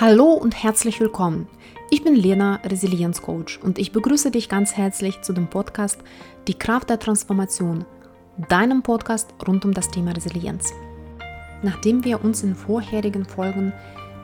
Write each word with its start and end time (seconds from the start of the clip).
Hallo 0.00 0.32
und 0.32 0.60
herzlich 0.60 0.98
willkommen. 0.98 1.46
Ich 1.88 2.02
bin 2.02 2.16
Lena, 2.16 2.56
Resilienzcoach 2.64 3.60
und 3.62 3.78
ich 3.78 3.92
begrüße 3.92 4.32
dich 4.32 4.48
ganz 4.48 4.76
herzlich 4.76 5.22
zu 5.22 5.32
dem 5.32 5.46
Podcast 5.46 6.00
Die 6.48 6.58
Kraft 6.58 6.90
der 6.90 6.98
Transformation, 6.98 7.84
deinem 8.48 8.82
Podcast 8.82 9.32
rund 9.46 9.64
um 9.64 9.72
das 9.72 9.88
Thema 9.88 10.10
Resilienz. 10.10 10.72
Nachdem 11.62 12.02
wir 12.02 12.24
uns 12.24 12.42
in 12.42 12.56
vorherigen 12.56 13.24
Folgen 13.24 13.72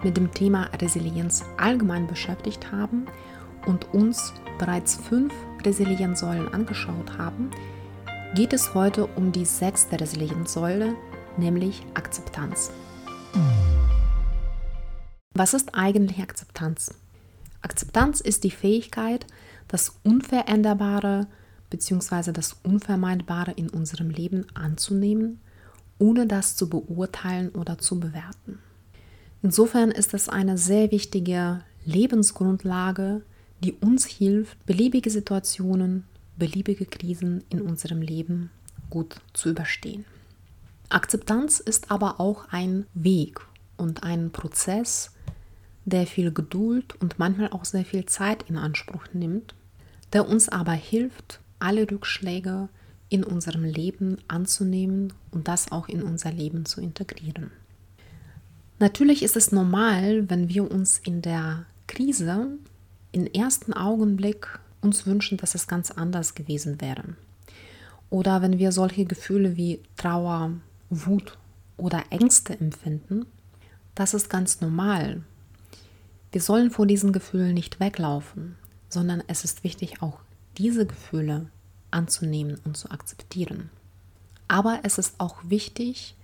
mit 0.03 0.17
dem 0.17 0.33
Thema 0.33 0.69
Resilienz 0.83 1.45
allgemein 1.57 2.09
beschäftigt 2.09 2.73
haben 2.73 3.07
und 3.65 3.95
uns 3.95 4.35
bereits 4.59 4.97
fünf 4.97 5.33
Resilienzsäulen 5.65 6.53
angeschaut 6.53 7.17
haben, 7.17 7.53
geht 8.35 8.53
es 8.53 8.75
heute 8.75 9.07
um 9.15 9.31
die 9.31 9.45
sechste 9.45 10.01
Resilienzsäule, 10.01 10.97
nämlich 11.37 11.87
Akzeptanz. 11.95 12.73
Was 15.35 15.55
ist 15.55 15.75
eigentlich 15.77 16.19
Akzeptanz? 16.19 16.93
Akzeptanz 17.63 18.21
ist 18.21 18.43
die 18.43 18.51
Fähigkeit, 18.51 19.27
das 19.69 19.95
Unveränderbare 20.03 21.29
bzw. 21.71 22.33
das 22.33 22.57
Unvermeidbare 22.65 23.53
in 23.53 23.71
unserem 23.71 24.11
Leben 24.11 24.45
anzunehmen, 24.55 25.41
ohne 25.99 26.27
das 26.27 26.57
zu 26.57 26.69
beurteilen 26.69 27.51
oder 27.51 27.79
zu 27.79 28.01
bewerten. 28.01 28.59
Insofern 29.41 29.93
ist 29.93 30.15
es 30.15 30.29
eine 30.29 30.59
sehr 30.59 30.91
wichtige 30.91 31.63
Lebensgrundlage, 31.85 33.23
die 33.63 33.75
uns 33.75 34.07
hilft, 34.07 34.67
beliebige 34.67 35.11
Situationen, 35.11 36.05
beliebige 36.37 36.87
Krisen 36.87 37.45
in 37.51 37.63
unserem 37.63 38.03
Leben 38.03 38.51
gut 38.91 39.21
zu 39.33 39.51
überstehen. 39.51 40.05
Akzeptanz 40.89 41.61
ist 41.61 41.93
aber 41.93 42.19
auch 42.19 42.49
ein 42.51 42.87
Weg 42.95 43.41
und 43.77 44.03
ein 44.03 44.33
Prozess, 44.33 45.13
der 45.85 46.07
viel 46.07 46.33
Geduld 46.33 46.95
und 47.01 47.19
manchmal 47.19 47.51
auch 47.51 47.65
sehr 47.65 47.85
viel 47.85 48.07
Zeit 48.07 48.45
in 48.49 48.57
Anspruch 48.57 49.05
nimmt, 49.13 49.55
der 50.13 50.29
uns 50.29 50.49
aber 50.49 50.73
hilft, 50.73 51.41
alle 51.59 51.91
Rückschläge 51.91 52.69
in 53.09 53.25
unserem 53.25 53.65
Leben 53.65 54.19
anzunehmen 54.29 55.13
und 55.31 55.49
das 55.49 55.73
auch 55.73 55.89
in 55.89 56.03
unser 56.03 56.33
Leben 56.33 56.65
zu 56.65 56.81
integrieren. 56.81 57.51
Natürlich 58.79 59.23
ist 59.23 59.37
es 59.37 59.53
normal, 59.53 60.31
wenn 60.31 60.49
wir 60.49 60.71
uns 60.71 60.99
in 60.99 61.21
der 61.21 61.67
Krise 61.87 62.59
im 63.13 63.27
ersten 63.27 63.73
Augenblick 63.73 64.59
uns 64.81 65.07
wünschen, 65.07 65.37
dass 65.37 65.55
es 65.55 65.67
ganz 65.67 65.91
anders 65.91 66.35
gewesen 66.35 66.81
wäre. 66.81 67.17
Oder 68.09 68.43
wenn 68.43 68.59
wir 68.59 68.73
solche 68.73 69.05
Gefühle 69.05 69.57
wie 69.57 69.81
Trauer, 69.97 70.53
Wut 70.89 71.37
oder 71.77 72.05
Ängste 72.11 72.59
empfinden, 72.59 73.27
das 73.95 74.15
ist 74.15 74.31
ganz 74.31 74.61
normal 74.61 75.23
wir 76.33 76.41
sollen 76.41 76.71
vor 76.71 76.87
diesen 76.87 77.13
Gefühlen 77.13 77.55
nicht 77.55 77.81
weglaufen, 77.81 78.57
sondern 78.89 79.23
es 79.27 79.45
ist 79.45 79.65
wichtig, 79.65 80.03
auch 80.03 80.21
diese 80.59 80.87
Gefühle 80.87 81.47
anzunehmen 81.91 82.59
und 82.65 82.77
zu 82.77 82.91
akzeptieren. 82.91 83.71
Aber 84.49 84.81
es 84.83 84.99
ist 84.99 85.15
auch 85.19 85.37
wichtig, 85.45 86.15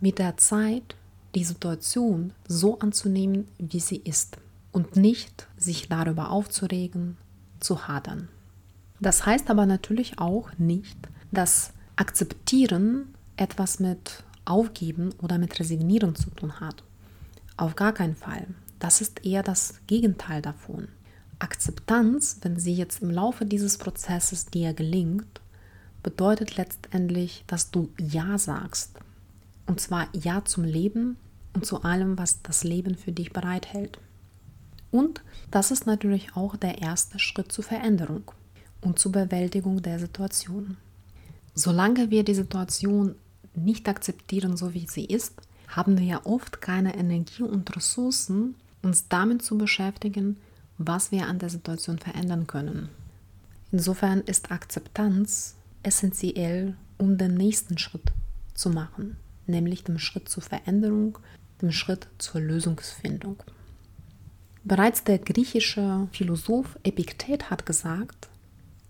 mit 0.00 0.18
der 0.18 0.36
Zeit 0.36 0.96
die 1.34 1.44
Situation 1.44 2.32
so 2.46 2.78
anzunehmen, 2.78 3.48
wie 3.58 3.80
sie 3.80 3.96
ist 3.96 4.38
und 4.72 4.96
nicht 4.96 5.46
sich 5.56 5.88
darüber 5.88 6.30
aufzuregen, 6.30 7.16
zu 7.60 7.88
hadern. 7.88 8.28
Das 9.00 9.26
heißt 9.26 9.50
aber 9.50 9.66
natürlich 9.66 10.18
auch 10.18 10.50
nicht, 10.58 10.96
dass 11.30 11.72
Akzeptieren 11.96 13.14
etwas 13.36 13.80
mit 13.80 14.24
Aufgeben 14.44 15.14
oder 15.20 15.38
mit 15.38 15.58
Resignieren 15.58 16.14
zu 16.14 16.30
tun 16.30 16.60
hat. 16.60 16.82
Auf 17.56 17.76
gar 17.76 17.92
keinen 17.92 18.16
Fall. 18.16 18.46
Das 18.78 19.00
ist 19.00 19.24
eher 19.24 19.42
das 19.42 19.80
Gegenteil 19.86 20.42
davon. 20.42 20.88
Akzeptanz, 21.38 22.38
wenn 22.42 22.58
sie 22.58 22.74
jetzt 22.74 23.02
im 23.02 23.10
Laufe 23.10 23.44
dieses 23.44 23.78
Prozesses 23.78 24.46
dir 24.46 24.72
gelingt, 24.72 25.40
bedeutet 26.02 26.56
letztendlich, 26.56 27.44
dass 27.46 27.70
du 27.70 27.90
Ja 27.98 28.38
sagst. 28.38 28.98
Und 29.66 29.80
zwar 29.80 30.08
Ja 30.12 30.44
zum 30.44 30.64
Leben 30.64 31.16
und 31.54 31.66
zu 31.66 31.82
allem, 31.82 32.18
was 32.18 32.42
das 32.42 32.64
Leben 32.64 32.96
für 32.96 33.12
dich 33.12 33.32
bereithält. 33.32 33.98
Und 34.90 35.22
das 35.50 35.70
ist 35.70 35.86
natürlich 35.86 36.34
auch 36.34 36.56
der 36.56 36.78
erste 36.78 37.18
Schritt 37.18 37.52
zur 37.52 37.64
Veränderung 37.64 38.22
und 38.80 38.98
zur 38.98 39.12
Bewältigung 39.12 39.82
der 39.82 39.98
Situation. 39.98 40.76
Solange 41.54 42.10
wir 42.10 42.24
die 42.24 42.34
Situation 42.34 43.16
nicht 43.54 43.88
akzeptieren, 43.88 44.56
so 44.56 44.74
wie 44.74 44.86
sie 44.86 45.04
ist, 45.04 45.34
haben 45.68 45.98
wir 45.98 46.06
ja 46.06 46.20
oft 46.24 46.62
keine 46.62 46.96
Energie 46.96 47.42
und 47.42 47.74
Ressourcen, 47.76 48.54
uns 48.82 49.08
damit 49.08 49.42
zu 49.42 49.58
beschäftigen, 49.58 50.36
was 50.78 51.10
wir 51.10 51.26
an 51.26 51.38
der 51.38 51.50
Situation 51.50 51.98
verändern 51.98 52.46
können. 52.46 52.88
Insofern 53.72 54.20
ist 54.20 54.50
Akzeptanz 54.50 55.56
essentiell, 55.82 56.76
um 56.96 57.18
den 57.18 57.34
nächsten 57.34 57.78
Schritt 57.78 58.12
zu 58.54 58.70
machen, 58.70 59.16
nämlich 59.46 59.84
den 59.84 59.98
Schritt 59.98 60.28
zur 60.28 60.42
Veränderung, 60.42 61.18
den 61.60 61.72
Schritt 61.72 62.08
zur 62.18 62.40
Lösungsfindung. 62.40 63.42
Bereits 64.64 65.04
der 65.04 65.18
griechische 65.18 66.08
Philosoph 66.12 66.78
Epiktet 66.82 67.50
hat 67.50 67.66
gesagt, 67.66 68.28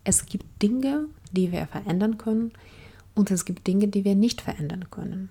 es 0.04 0.26
gibt 0.26 0.62
Dinge, 0.62 1.06
die 1.32 1.52
wir 1.52 1.66
verändern 1.66 2.18
können 2.18 2.52
und 3.14 3.30
es 3.30 3.44
gibt 3.44 3.66
Dinge, 3.66 3.88
die 3.88 4.04
wir 4.04 4.14
nicht 4.14 4.40
verändern 4.40 4.90
können. 4.90 5.30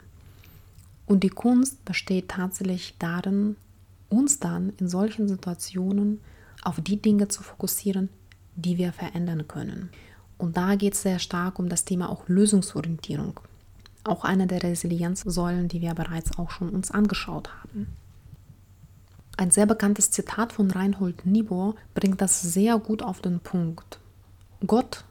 Und 1.05 1.23
die 1.23 1.29
Kunst 1.29 1.83
besteht 1.85 2.29
tatsächlich 2.29 2.95
darin, 2.99 3.55
uns 4.09 4.39
dann 4.39 4.73
in 4.77 4.87
solchen 4.87 5.27
Situationen 5.27 6.21
auf 6.63 6.81
die 6.81 7.01
Dinge 7.01 7.27
zu 7.27 7.43
fokussieren, 7.43 8.09
die 8.55 8.77
wir 8.77 8.91
verändern 8.93 9.47
können. 9.47 9.89
Und 10.37 10.57
da 10.57 10.75
geht 10.75 10.93
es 10.93 11.01
sehr 11.01 11.19
stark 11.19 11.59
um 11.59 11.69
das 11.69 11.85
Thema 11.85 12.09
auch 12.09 12.27
Lösungsorientierung. 12.27 13.39
Auch 14.03 14.23
eine 14.23 14.47
der 14.47 14.63
Resilienzsäulen, 14.63 15.67
die 15.67 15.81
wir 15.81 15.93
bereits 15.93 16.37
auch 16.37 16.51
schon 16.51 16.69
uns 16.69 16.91
angeschaut 16.91 17.49
haben. 17.61 17.87
Ein 19.35 19.51
sehr 19.51 19.65
bekanntes 19.65 20.09
Zitat 20.09 20.53
von 20.53 20.71
Reinhold 20.71 21.25
Niebuhr 21.25 21.75
bringt 21.93 22.21
das 22.21 22.41
sehr 22.41 22.79
gut 22.79 23.03
auf 23.03 23.21
den 23.21 23.39
Punkt. 23.39 23.99
Gott, 24.65 25.03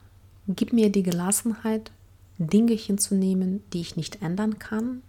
gib 0.49 0.73
mir 0.73 0.91
die 0.91 1.05
Gelassenheit, 1.05 1.93
Dinge 2.39 2.73
hinzunehmen, 2.73 3.62
die 3.73 3.81
ich 3.81 3.97
nicht 3.97 4.23
ändern 4.23 4.59
kann, 4.59 5.03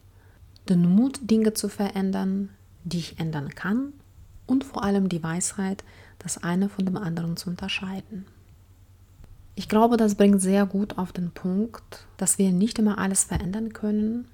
den 0.70 0.88
Mut, 0.96 1.20
Dinge 1.24 1.54
zu 1.54 1.68
verändern, 1.68 2.50
die 2.88 3.00
ich 3.00 3.20
ändern 3.20 3.50
kann 3.50 3.94
und 4.46 4.64
vor 4.64 4.84
allem 4.84 5.10
die 5.10 5.22
Weisheit, 5.22 5.84
das 6.20 6.44
eine 6.44 6.70
von 6.70 6.86
dem 6.86 6.98
anderen 6.98 7.38
zu 7.38 7.50
unterscheiden. 7.50 8.26
Ich 9.56 9.68
glaube, 9.68 9.98
das 9.98 10.16
bringt 10.16 10.42
sehr 10.42 10.66
gut 10.66 10.98
auf 10.98 11.12
den 11.12 11.32
Punkt, 11.32 12.06
dass 12.18 12.38
wir 12.38 12.52
nicht 12.52 12.80
immer 12.80 12.98
alles 12.98 13.24
verändern 13.24 13.74
können, 13.74 14.28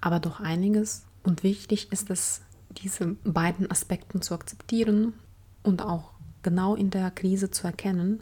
aber 0.00 0.20
doch 0.20 0.40
einiges. 0.40 1.04
Und 1.22 1.42
wichtig 1.42 1.90
ist 1.92 2.10
es, 2.10 2.42
diese 2.70 3.16
beiden 3.24 3.70
Aspekten 3.70 4.22
zu 4.22 4.34
akzeptieren 4.34 5.14
und 5.62 5.82
auch 5.82 6.12
genau 6.42 6.74
in 6.74 6.90
der 6.90 7.10
Krise 7.10 7.50
zu 7.50 7.66
erkennen, 7.66 8.20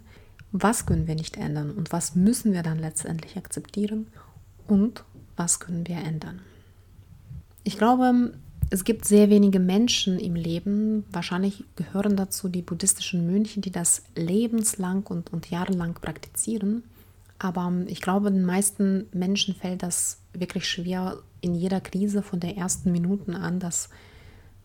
was 0.53 0.86
können 0.86 1.06
wir 1.06 1.14
nicht 1.14 1.36
ändern 1.36 1.70
und 1.70 1.92
was 1.92 2.14
müssen 2.14 2.53
wir 2.53 2.62
dann 2.62 2.78
letztendlich 2.78 3.36
akzeptieren 3.36 4.09
und 4.66 5.04
was 5.36 5.60
können 5.60 5.86
wir 5.86 5.97
ändern. 5.97 6.41
Ich 7.64 7.78
glaube, 7.78 8.32
es 8.70 8.84
gibt 8.84 9.04
sehr 9.04 9.31
wenige 9.31 9.58
Menschen 9.58 10.19
im 10.20 10.36
Leben, 10.36 11.04
wahrscheinlich 11.10 11.64
gehören 11.75 12.16
dazu 12.16 12.48
die 12.48 12.62
buddhistischen 12.62 13.26
Mönche, 13.26 13.60
die 13.60 13.72
das 13.72 14.03
lebenslang 14.15 15.03
und, 15.09 15.33
und 15.33 15.50
jahrelang 15.50 15.94
praktizieren. 15.94 16.84
Aber 17.41 17.66
ähm, 17.66 17.86
ich 17.89 18.00
glaube, 18.00 18.30
den 18.30 18.44
meisten 18.44 19.06
Menschen 19.12 19.56
fällt 19.56 19.83
das 19.83 20.21
wirklich 20.33 20.68
schwer, 20.68 21.18
in 21.41 21.54
jeder 21.54 21.80
Krise 21.80 22.22
von 22.22 22.39
der 22.39 22.56
ersten 22.56 22.92
Minuten 22.92 23.34
an 23.34 23.59
das 23.59 23.89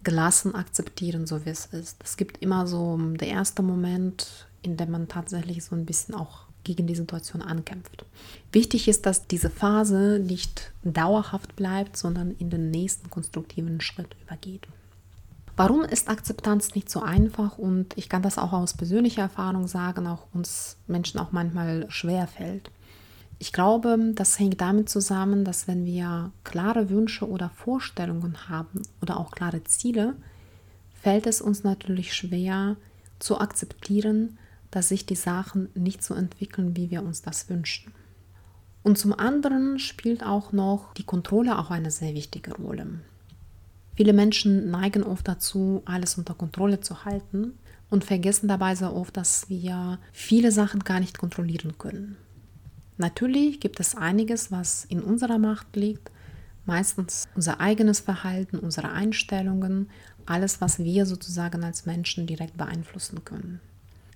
gelassen 0.04 0.54
akzeptieren, 0.54 1.26
so 1.26 1.44
wie 1.46 1.50
es 1.50 1.66
ist. 1.68 1.98
Es 2.04 2.16
gibt 2.16 2.44
immer 2.44 2.68
so 2.68 2.96
ähm, 3.00 3.18
der 3.18 3.30
erste 3.30 3.64
Moment, 3.64 4.48
in 4.62 4.78
dem 4.78 4.92
man 4.92 5.08
tatsächlich 5.08 5.64
so 5.64 5.76
ein 5.76 5.86
bisschen 5.86 6.14
auch 6.14 6.45
gegen 6.66 6.88
die 6.88 6.96
Situation 6.96 7.42
ankämpft. 7.42 8.06
Wichtig 8.52 8.90
ist, 8.90 9.06
dass 9.06 9.28
diese 9.28 9.50
Phase 9.50 10.20
nicht 10.20 10.74
dauerhaft 10.84 11.56
bleibt, 11.56 11.96
sondern 11.96 12.32
in 12.32 12.50
den 12.50 12.72
nächsten 12.72 13.10
konstruktiven 13.10 13.80
Schritt 13.80 14.16
übergeht. 14.22 14.68
Warum 15.58 15.84
ist 15.84 16.10
Akzeptanz 16.10 16.76
nicht 16.76 16.90
so 16.90 17.02
einfach? 17.02 17.58
Und 17.58 17.98
ich 17.98 18.10
kann 18.10 18.22
das 18.22 18.38
auch 18.38 18.52
aus 18.52 18.74
persönlicher 18.74 19.22
Erfahrung 19.22 19.68
sagen, 19.68 20.06
auch 20.06 20.28
uns 20.34 20.76
Menschen 20.88 21.20
auch 21.20 21.32
manchmal 21.32 21.86
schwer 21.90 22.28
fällt. 22.28 22.70
Ich 23.40 23.54
glaube, 23.54 23.98
das 24.16 24.38
hängt 24.40 24.60
damit 24.62 24.90
zusammen, 24.90 25.46
dass 25.46 25.68
wenn 25.68 25.86
wir 25.86 26.32
klare 26.44 26.90
Wünsche 26.90 27.28
oder 27.28 27.50
Vorstellungen 27.50 28.50
haben 28.50 28.82
oder 29.02 29.18
auch 29.18 29.32
klare 29.32 29.64
Ziele, 29.64 30.16
fällt 31.02 31.28
es 31.28 31.42
uns 31.42 31.64
natürlich 31.64 32.14
schwer 32.14 32.76
zu 33.20 33.40
akzeptieren, 33.40 34.38
dass 34.76 34.90
sich 34.90 35.06
die 35.06 35.16
Sachen 35.16 35.70
nicht 35.74 36.04
so 36.04 36.14
entwickeln, 36.14 36.76
wie 36.76 36.92
wir 36.92 37.02
uns 37.02 37.22
das 37.22 37.50
wünschen. 37.50 37.94
Und 38.84 38.98
zum 38.98 39.18
anderen 39.18 39.80
spielt 39.80 40.22
auch 40.22 40.52
noch 40.52 40.94
die 40.94 41.06
Kontrolle 41.06 41.58
auch 41.58 41.72
eine 41.72 41.92
sehr 41.92 42.14
wichtige 42.14 42.54
Rolle. 42.54 43.00
Viele 43.96 44.12
Menschen 44.12 44.70
neigen 44.70 45.04
oft 45.04 45.28
dazu, 45.28 45.82
alles 45.86 46.18
unter 46.18 46.34
Kontrolle 46.34 46.82
zu 46.82 47.06
halten 47.06 47.54
und 47.90 48.04
vergessen 48.04 48.50
dabei 48.50 48.76
sehr 48.76 48.94
oft, 48.94 49.16
dass 49.16 49.50
wir 49.50 49.98
viele 50.12 50.52
Sachen 50.52 50.82
gar 50.82 51.00
nicht 51.00 51.18
kontrollieren 51.18 51.78
können. 51.78 52.18
Natürlich 52.98 53.62
gibt 53.62 53.80
es 53.80 53.96
einiges, 53.96 54.52
was 54.52 54.84
in 54.84 55.02
unserer 55.02 55.38
Macht 55.38 55.74
liegt, 55.78 56.12
meistens 56.66 57.30
unser 57.34 57.62
eigenes 57.62 58.02
Verhalten, 58.02 58.60
unsere 58.60 58.92
Einstellungen, 58.92 59.90
alles, 60.26 60.60
was 60.60 60.80
wir 60.80 61.06
sozusagen 61.06 61.64
als 61.64 61.86
Menschen 61.86 62.28
direkt 62.28 62.58
beeinflussen 62.58 63.24
können. 63.24 63.62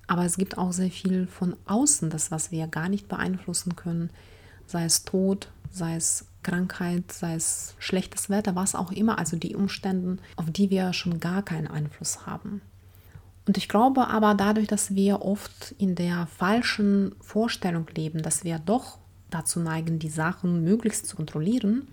Aber 0.10 0.26
es 0.26 0.38
gibt 0.38 0.58
auch 0.58 0.74
sehr 0.74 0.90
viel 0.90 1.28
von 1.28 1.56
außen, 1.68 2.10
das, 2.10 2.32
was 2.32 2.50
wir 2.50 2.66
gar 2.66 2.90
nicht 2.90 3.08
beeinflussen 3.08 3.76
können, 3.76 4.10
sei 4.66 4.84
es 4.86 5.06
Tod, 5.06 5.52
sei 5.70 5.96
es 5.96 6.26
Krankheit, 6.42 7.12
sei 7.12 7.36
es 7.36 7.76
schlechtes 7.78 8.28
Wetter, 8.28 8.56
was 8.56 8.74
auch 8.74 8.92
immer, 8.92 9.20
also 9.20 9.38
die 9.38 9.56
Umstände, 9.56 10.18
auf 10.36 10.50
die 10.50 10.72
wir 10.72 10.94
schon 10.94 11.20
gar 11.20 11.44
keinen 11.44 11.68
Einfluss 11.68 12.26
haben. 12.26 12.64
Und 13.46 13.60
ich 13.60 13.70
glaube 13.70 14.08
aber 14.08 14.34
dadurch, 14.34 14.66
dass 14.66 14.96
wir 14.96 15.22
oft 15.22 15.76
in 15.78 15.94
der 15.94 16.26
falschen 16.26 17.16
Vorstellung 17.22 17.86
leben, 17.94 18.24
dass 18.24 18.44
wir 18.44 18.58
doch 18.58 18.98
dazu 19.30 19.60
neigen, 19.60 20.00
die 20.00 20.10
Sachen 20.10 20.64
möglichst 20.64 21.06
zu 21.06 21.18
kontrollieren, 21.18 21.88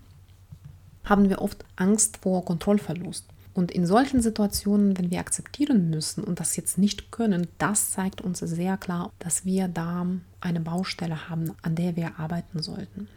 haben 1.05 1.29
wir 1.29 1.43
oft 1.43 1.67
Angst 1.77 2.17
vor 2.23 2.47
Kontrollverlust. 2.47 3.27
Und 3.56 3.70
in 3.70 3.87
solchen 3.87 4.20
Situationen, 4.20 4.99
wenn 4.99 5.11
wir 5.11 5.19
akzeptieren 5.19 5.88
müssen 5.88 6.23
und 6.23 6.41
das 6.41 6.56
jetzt 6.56 6.76
nicht 6.76 7.11
können, 7.11 7.47
das 7.56 7.91
zeigt 7.91 8.20
uns 8.20 8.41
sehr 8.41 8.76
klar, 8.76 9.12
dass 9.19 9.47
wir 9.47 9.67
da 9.67 10.06
eine 10.43 10.61
Baustelle 10.61 11.31
haben, 11.31 11.53
an 11.62 11.75
der 11.75 11.97
wir 11.97 12.19
arbeiten 12.19 12.62
sollten. 12.62 13.08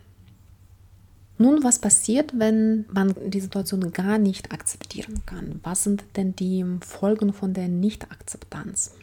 Nun, 1.38 1.62
was 1.62 1.80
passiert, 1.80 2.40
wenn 2.40 2.86
man 2.90 3.14
die 3.28 3.42
Situation 3.42 3.92
gar 3.92 4.18
nicht 4.18 4.54
akzeptieren 4.54 5.26
kann? 5.26 5.60
Was 5.64 5.84
sind 5.84 6.06
denn 6.16 6.38
die 6.38 6.66
Folgen 6.80 7.34
von 7.34 7.54
der 7.54 7.68
Nicht-Akzeptanz? 7.68 8.94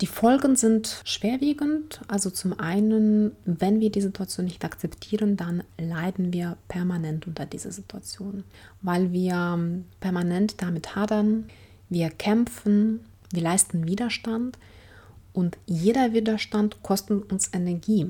Die 0.00 0.06
Folgen 0.06 0.56
sind 0.56 1.02
schwerwiegend. 1.04 2.00
Also 2.08 2.30
zum 2.30 2.58
einen, 2.58 3.32
wenn 3.44 3.80
wir 3.80 3.90
die 3.90 4.00
Situation 4.00 4.46
nicht 4.46 4.64
akzeptieren, 4.64 5.36
dann 5.36 5.62
leiden 5.78 6.32
wir 6.32 6.56
permanent 6.68 7.26
unter 7.26 7.46
dieser 7.46 7.70
Situation, 7.70 8.42
weil 8.82 9.12
wir 9.12 9.58
permanent 10.00 10.60
damit 10.60 10.96
hadern, 10.96 11.46
wir 11.88 12.10
kämpfen, 12.10 13.00
wir 13.32 13.42
leisten 13.42 13.86
Widerstand 13.86 14.58
und 15.32 15.58
jeder 15.66 16.12
Widerstand 16.12 16.82
kostet 16.82 17.30
uns 17.30 17.50
Energie. 17.52 18.06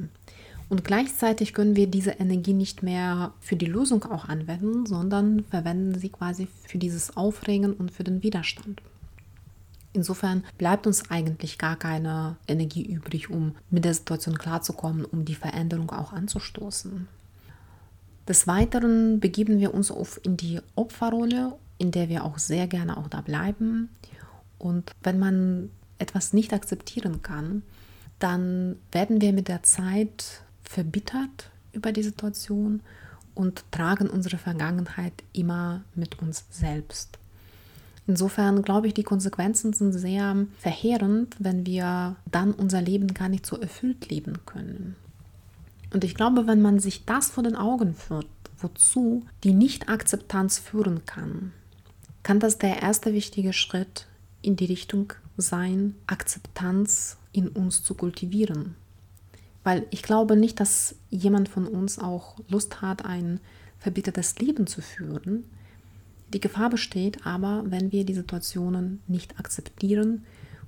Und 0.70 0.84
gleichzeitig 0.84 1.52
können 1.52 1.76
wir 1.76 1.86
diese 1.86 2.12
Energie 2.12 2.54
nicht 2.54 2.82
mehr 2.82 3.34
für 3.40 3.56
die 3.56 3.66
Lösung 3.66 4.04
auch 4.04 4.28
anwenden, 4.28 4.86
sondern 4.86 5.44
verwenden 5.44 5.98
sie 5.98 6.08
quasi 6.08 6.48
für 6.66 6.78
dieses 6.78 7.16
Aufregen 7.16 7.74
und 7.74 7.90
für 7.90 8.04
den 8.04 8.22
Widerstand. 8.22 8.80
Insofern 9.94 10.44
bleibt 10.58 10.86
uns 10.86 11.10
eigentlich 11.10 11.56
gar 11.56 11.76
keine 11.76 12.36
Energie 12.48 12.84
übrig, 12.84 13.30
um 13.30 13.54
mit 13.70 13.84
der 13.84 13.94
Situation 13.94 14.36
klarzukommen, 14.36 15.04
um 15.04 15.24
die 15.24 15.36
Veränderung 15.36 15.90
auch 15.90 16.12
anzustoßen. 16.12 17.06
Des 18.26 18.46
Weiteren 18.48 19.20
begeben 19.20 19.60
wir 19.60 19.72
uns 19.72 19.90
oft 19.90 20.18
in 20.26 20.36
die 20.36 20.60
Opferrolle, 20.74 21.54
in 21.78 21.92
der 21.92 22.08
wir 22.08 22.24
auch 22.24 22.38
sehr 22.38 22.66
gerne 22.66 22.96
auch 22.96 23.08
da 23.08 23.20
bleiben. 23.20 23.88
Und 24.58 24.90
wenn 25.02 25.18
man 25.18 25.70
etwas 25.98 26.32
nicht 26.32 26.52
akzeptieren 26.52 27.22
kann, 27.22 27.62
dann 28.18 28.76
werden 28.90 29.20
wir 29.20 29.32
mit 29.32 29.46
der 29.46 29.62
Zeit 29.62 30.42
verbittert 30.62 31.50
über 31.72 31.92
die 31.92 32.02
Situation 32.02 32.80
und 33.34 33.64
tragen 33.70 34.10
unsere 34.10 34.38
Vergangenheit 34.38 35.12
immer 35.32 35.84
mit 35.94 36.20
uns 36.20 36.46
selbst. 36.50 37.18
Insofern 38.06 38.62
glaube 38.62 38.86
ich, 38.86 38.94
die 38.94 39.02
Konsequenzen 39.02 39.72
sind 39.72 39.92
sehr 39.92 40.46
verheerend, 40.58 41.36
wenn 41.38 41.64
wir 41.64 42.16
dann 42.30 42.52
unser 42.52 42.82
Leben 42.82 43.14
gar 43.14 43.28
nicht 43.28 43.46
so 43.46 43.56
erfüllt 43.56 44.10
leben 44.10 44.40
können. 44.44 44.96
Und 45.92 46.04
ich 46.04 46.14
glaube, 46.14 46.46
wenn 46.46 46.60
man 46.60 46.80
sich 46.80 47.04
das 47.04 47.30
vor 47.30 47.44
den 47.44 47.56
Augen 47.56 47.94
führt, 47.94 48.26
wozu 48.58 49.24
die 49.42 49.52
Nicht-Akzeptanz 49.52 50.58
führen 50.58 51.06
kann, 51.06 51.52
kann 52.22 52.40
das 52.40 52.58
der 52.58 52.82
erste 52.82 53.12
wichtige 53.12 53.52
Schritt 53.52 54.06
in 54.42 54.56
die 54.56 54.64
Richtung 54.66 55.12
sein, 55.36 55.94
Akzeptanz 56.06 57.16
in 57.32 57.48
uns 57.48 57.82
zu 57.82 57.94
kultivieren. 57.94 58.76
Weil 59.62 59.86
ich 59.90 60.02
glaube 60.02 60.36
nicht, 60.36 60.60
dass 60.60 60.94
jemand 61.10 61.48
von 61.48 61.66
uns 61.66 61.98
auch 61.98 62.36
Lust 62.48 62.82
hat, 62.82 63.04
ein 63.04 63.40
verbittertes 63.78 64.38
Leben 64.38 64.66
zu 64.66 64.82
führen. 64.82 65.44
Die 66.34 66.40
Gefahr 66.40 66.68
besteht 66.68 67.24
aber, 67.24 67.62
wenn 67.66 67.92
wir 67.92 68.04
die 68.04 68.14
Situationen 68.14 69.00
nicht 69.06 69.38
akzeptieren 69.38 70.24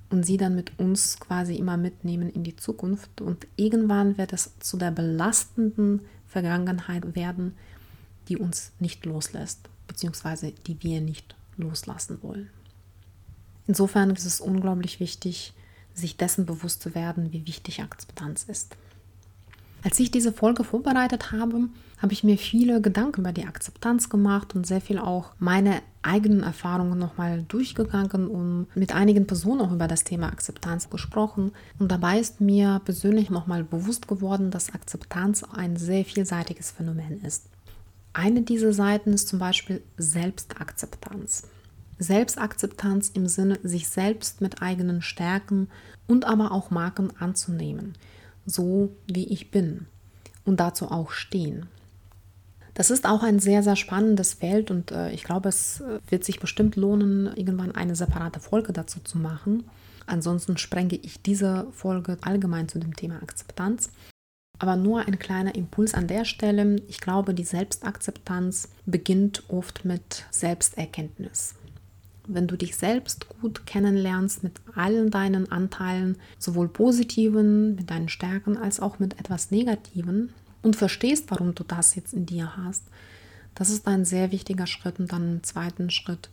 und 0.09 0.25
sie 0.25 0.37
dann 0.37 0.55
mit 0.55 0.79
uns 0.79 1.19
quasi 1.19 1.55
immer 1.55 1.75
mitnehmen 1.75 2.29
in 2.29 2.45
die 2.45 2.55
Zukunft. 2.55 3.19
Und 3.19 3.47
irgendwann 3.57 4.17
wird 4.17 4.31
es 4.31 4.57
zu 4.59 4.77
der 4.77 4.91
belastenden 4.91 5.99
Vergangenheit 6.25 7.15
werden, 7.15 7.53
die 8.29 8.37
uns 8.37 8.71
nicht 8.79 9.05
loslässt, 9.05 9.67
beziehungsweise 9.87 10.53
die 10.53 10.81
wir 10.81 11.01
nicht 11.01 11.35
loslassen 11.57 12.19
wollen. 12.21 12.49
Insofern 13.67 14.11
ist 14.11 14.25
es 14.25 14.39
unglaublich 14.39 15.01
wichtig, 15.01 15.53
sich 15.93 16.15
dessen 16.15 16.45
bewusst 16.45 16.81
zu 16.81 16.95
werden, 16.95 17.33
wie 17.33 17.45
wichtig 17.45 17.81
Akzeptanz 17.81 18.45
ist. 18.45 18.77
Als 19.83 19.99
ich 19.99 20.11
diese 20.11 20.31
Folge 20.31 20.63
vorbereitet 20.63 21.33
habe, 21.33 21.67
habe 21.97 22.13
ich 22.13 22.23
mir 22.23 22.37
viele 22.37 22.81
Gedanken 22.81 23.21
über 23.21 23.31
die 23.31 23.45
Akzeptanz 23.45 24.09
gemacht 24.09 24.55
und 24.55 24.67
sehr 24.67 24.81
viel 24.81 24.99
auch 24.99 25.31
meine 25.39 25.81
eigenen 26.01 26.43
Erfahrungen 26.43 26.97
nochmal 26.97 27.43
durchgegangen 27.47 28.27
und 28.27 28.67
mit 28.75 28.93
einigen 28.93 29.27
Personen 29.27 29.61
auch 29.61 29.71
über 29.71 29.87
das 29.87 30.03
Thema 30.03 30.27
Akzeptanz 30.27 30.89
gesprochen. 30.89 31.51
Und 31.79 31.91
dabei 31.91 32.19
ist 32.19 32.39
mir 32.39 32.81
persönlich 32.85 33.29
nochmal 33.29 33.63
bewusst 33.63 34.07
geworden, 34.07 34.51
dass 34.51 34.73
Akzeptanz 34.73 35.43
ein 35.43 35.75
sehr 35.75 36.05
vielseitiges 36.05 36.71
Phänomen 36.71 37.21
ist. 37.23 37.47
Eine 38.13 38.41
dieser 38.41 38.73
Seiten 38.73 39.13
ist 39.13 39.27
zum 39.27 39.39
Beispiel 39.39 39.81
Selbstakzeptanz. 39.97 41.47
Selbstakzeptanz 41.99 43.09
im 43.09 43.27
Sinne, 43.27 43.59
sich 43.63 43.87
selbst 43.89 44.41
mit 44.41 44.61
eigenen 44.61 45.01
Stärken 45.01 45.67
und 46.07 46.25
aber 46.25 46.51
auch 46.51 46.69
Marken 46.69 47.11
anzunehmen 47.19 47.95
so 48.47 48.95
wie 49.05 49.27
ich 49.27 49.51
bin 49.51 49.85
und 50.45 50.59
dazu 50.59 50.89
auch 50.89 51.11
stehen. 51.11 51.67
Das 52.77 52.91
ist 52.91 53.07
auch 53.07 53.23
ein 53.23 53.39
sehr, 53.39 53.63
sehr 53.63 53.75
spannendes 53.75 54.35
Feld 54.35 54.69
und 54.69 54.91
äh, 54.91 55.09
ich 55.09 55.23
glaube, 55.23 55.49
es 55.49 55.81
äh, 55.81 55.99
wird 56.09 56.23
sich 56.23 56.39
bestimmt 56.39 56.75
lohnen, 56.75 57.25
irgendwann 57.35 57.71
eine 57.71 57.95
separate 57.95 58.39
Folge 58.39 58.71
dazu 58.71 58.99
zu 58.99 59.17
machen. 59.17 59.63
Ansonsten 60.05 60.57
sprenge 60.57 60.93
ich 60.93 61.19
diese 61.19 61.65
Folge 61.71 62.19
allgemein 62.21 62.69
zu 62.69 62.77
dem 62.77 62.95
Thema 62.95 63.15
Akzeptanz. 63.23 63.89
Aber 64.59 64.75
nur 64.75 65.07
ein 65.07 65.17
kleiner 65.17 65.55
Impuls 65.55 65.95
an 65.95 66.05
der 66.05 66.23
Stelle. 66.23 66.75
Ich 66.87 67.01
glaube, 67.01 67.33
die 67.33 67.45
Selbstakzeptanz 67.45 68.69
beginnt 68.85 69.45
oft 69.47 69.83
mit 69.83 70.25
Selbsterkenntnis 70.29 71.55
wenn 72.29 72.45
du 72.45 72.57
dich 72.57 72.75
selbst 72.75 73.27
gut 73.39 73.65
kennenlernst 73.65 74.43
mit 74.43 74.59
allen 74.75 75.09
deinen 75.11 75.49
Anteilen, 75.49 76.17
sowohl 76.37 76.67
positiven, 76.67 77.75
mit 77.75 77.89
deinen 77.89 78.09
Stärken, 78.09 78.57
als 78.57 78.81
auch 78.81 78.99
mit 78.99 79.17
etwas 79.17 79.49
Negativen 79.49 80.33
und 80.67 80.75
verstehst, 80.75 81.25
warum 81.29 81.55
du 81.55 81.63
das 81.63 81.95
jetzt 81.95 82.13
in 82.13 82.25
dir 82.25 82.57
hast, 82.57 82.83
das 83.55 83.69
ist 83.69 83.87
ein 83.87 84.05
sehr 84.05 84.31
wichtiger 84.31 84.67
Schritt 84.67 84.99
und 84.99 85.11
dann 85.11 85.35
im 85.35 85.43
zweiten 85.43 85.89
Schritt, 85.89 86.29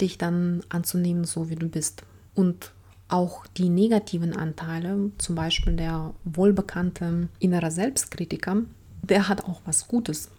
dich 0.00 0.16
dann 0.16 0.62
anzunehmen, 0.68 1.24
so 1.24 1.50
wie 1.50 1.56
du 1.56 1.68
bist. 1.68 2.04
Und 2.34 2.72
auch 3.08 3.46
die 3.48 3.68
negativen 3.68 4.34
Anteile, 4.34 5.10
zum 5.18 5.34
Beispiel 5.34 5.74
der 5.74 6.14
wohlbekannte 6.24 7.28
innere 7.40 7.72
Selbstkritiker, 7.72 8.62
der 9.02 9.28
hat 9.28 9.44
auch 9.44 9.60
was 9.64 9.88
Gutes. 9.88 10.30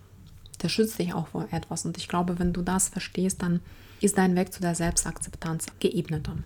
Der 0.62 0.70
schützt 0.70 0.98
dich 0.98 1.14
auch 1.14 1.28
vor 1.28 1.48
etwas. 1.52 1.86
Und 1.86 1.98
ich 1.98 2.08
glaube, 2.08 2.40
wenn 2.40 2.54
du 2.54 2.62
das 2.62 2.88
verstehst, 2.88 3.42
dann 3.42 3.60
ist 4.00 4.18
dein 4.18 4.36
Weg 4.36 4.54
zu 4.54 4.62
der 4.62 4.76
Selbstakzeptanz 4.76 5.66
geebneter. 5.80 6.38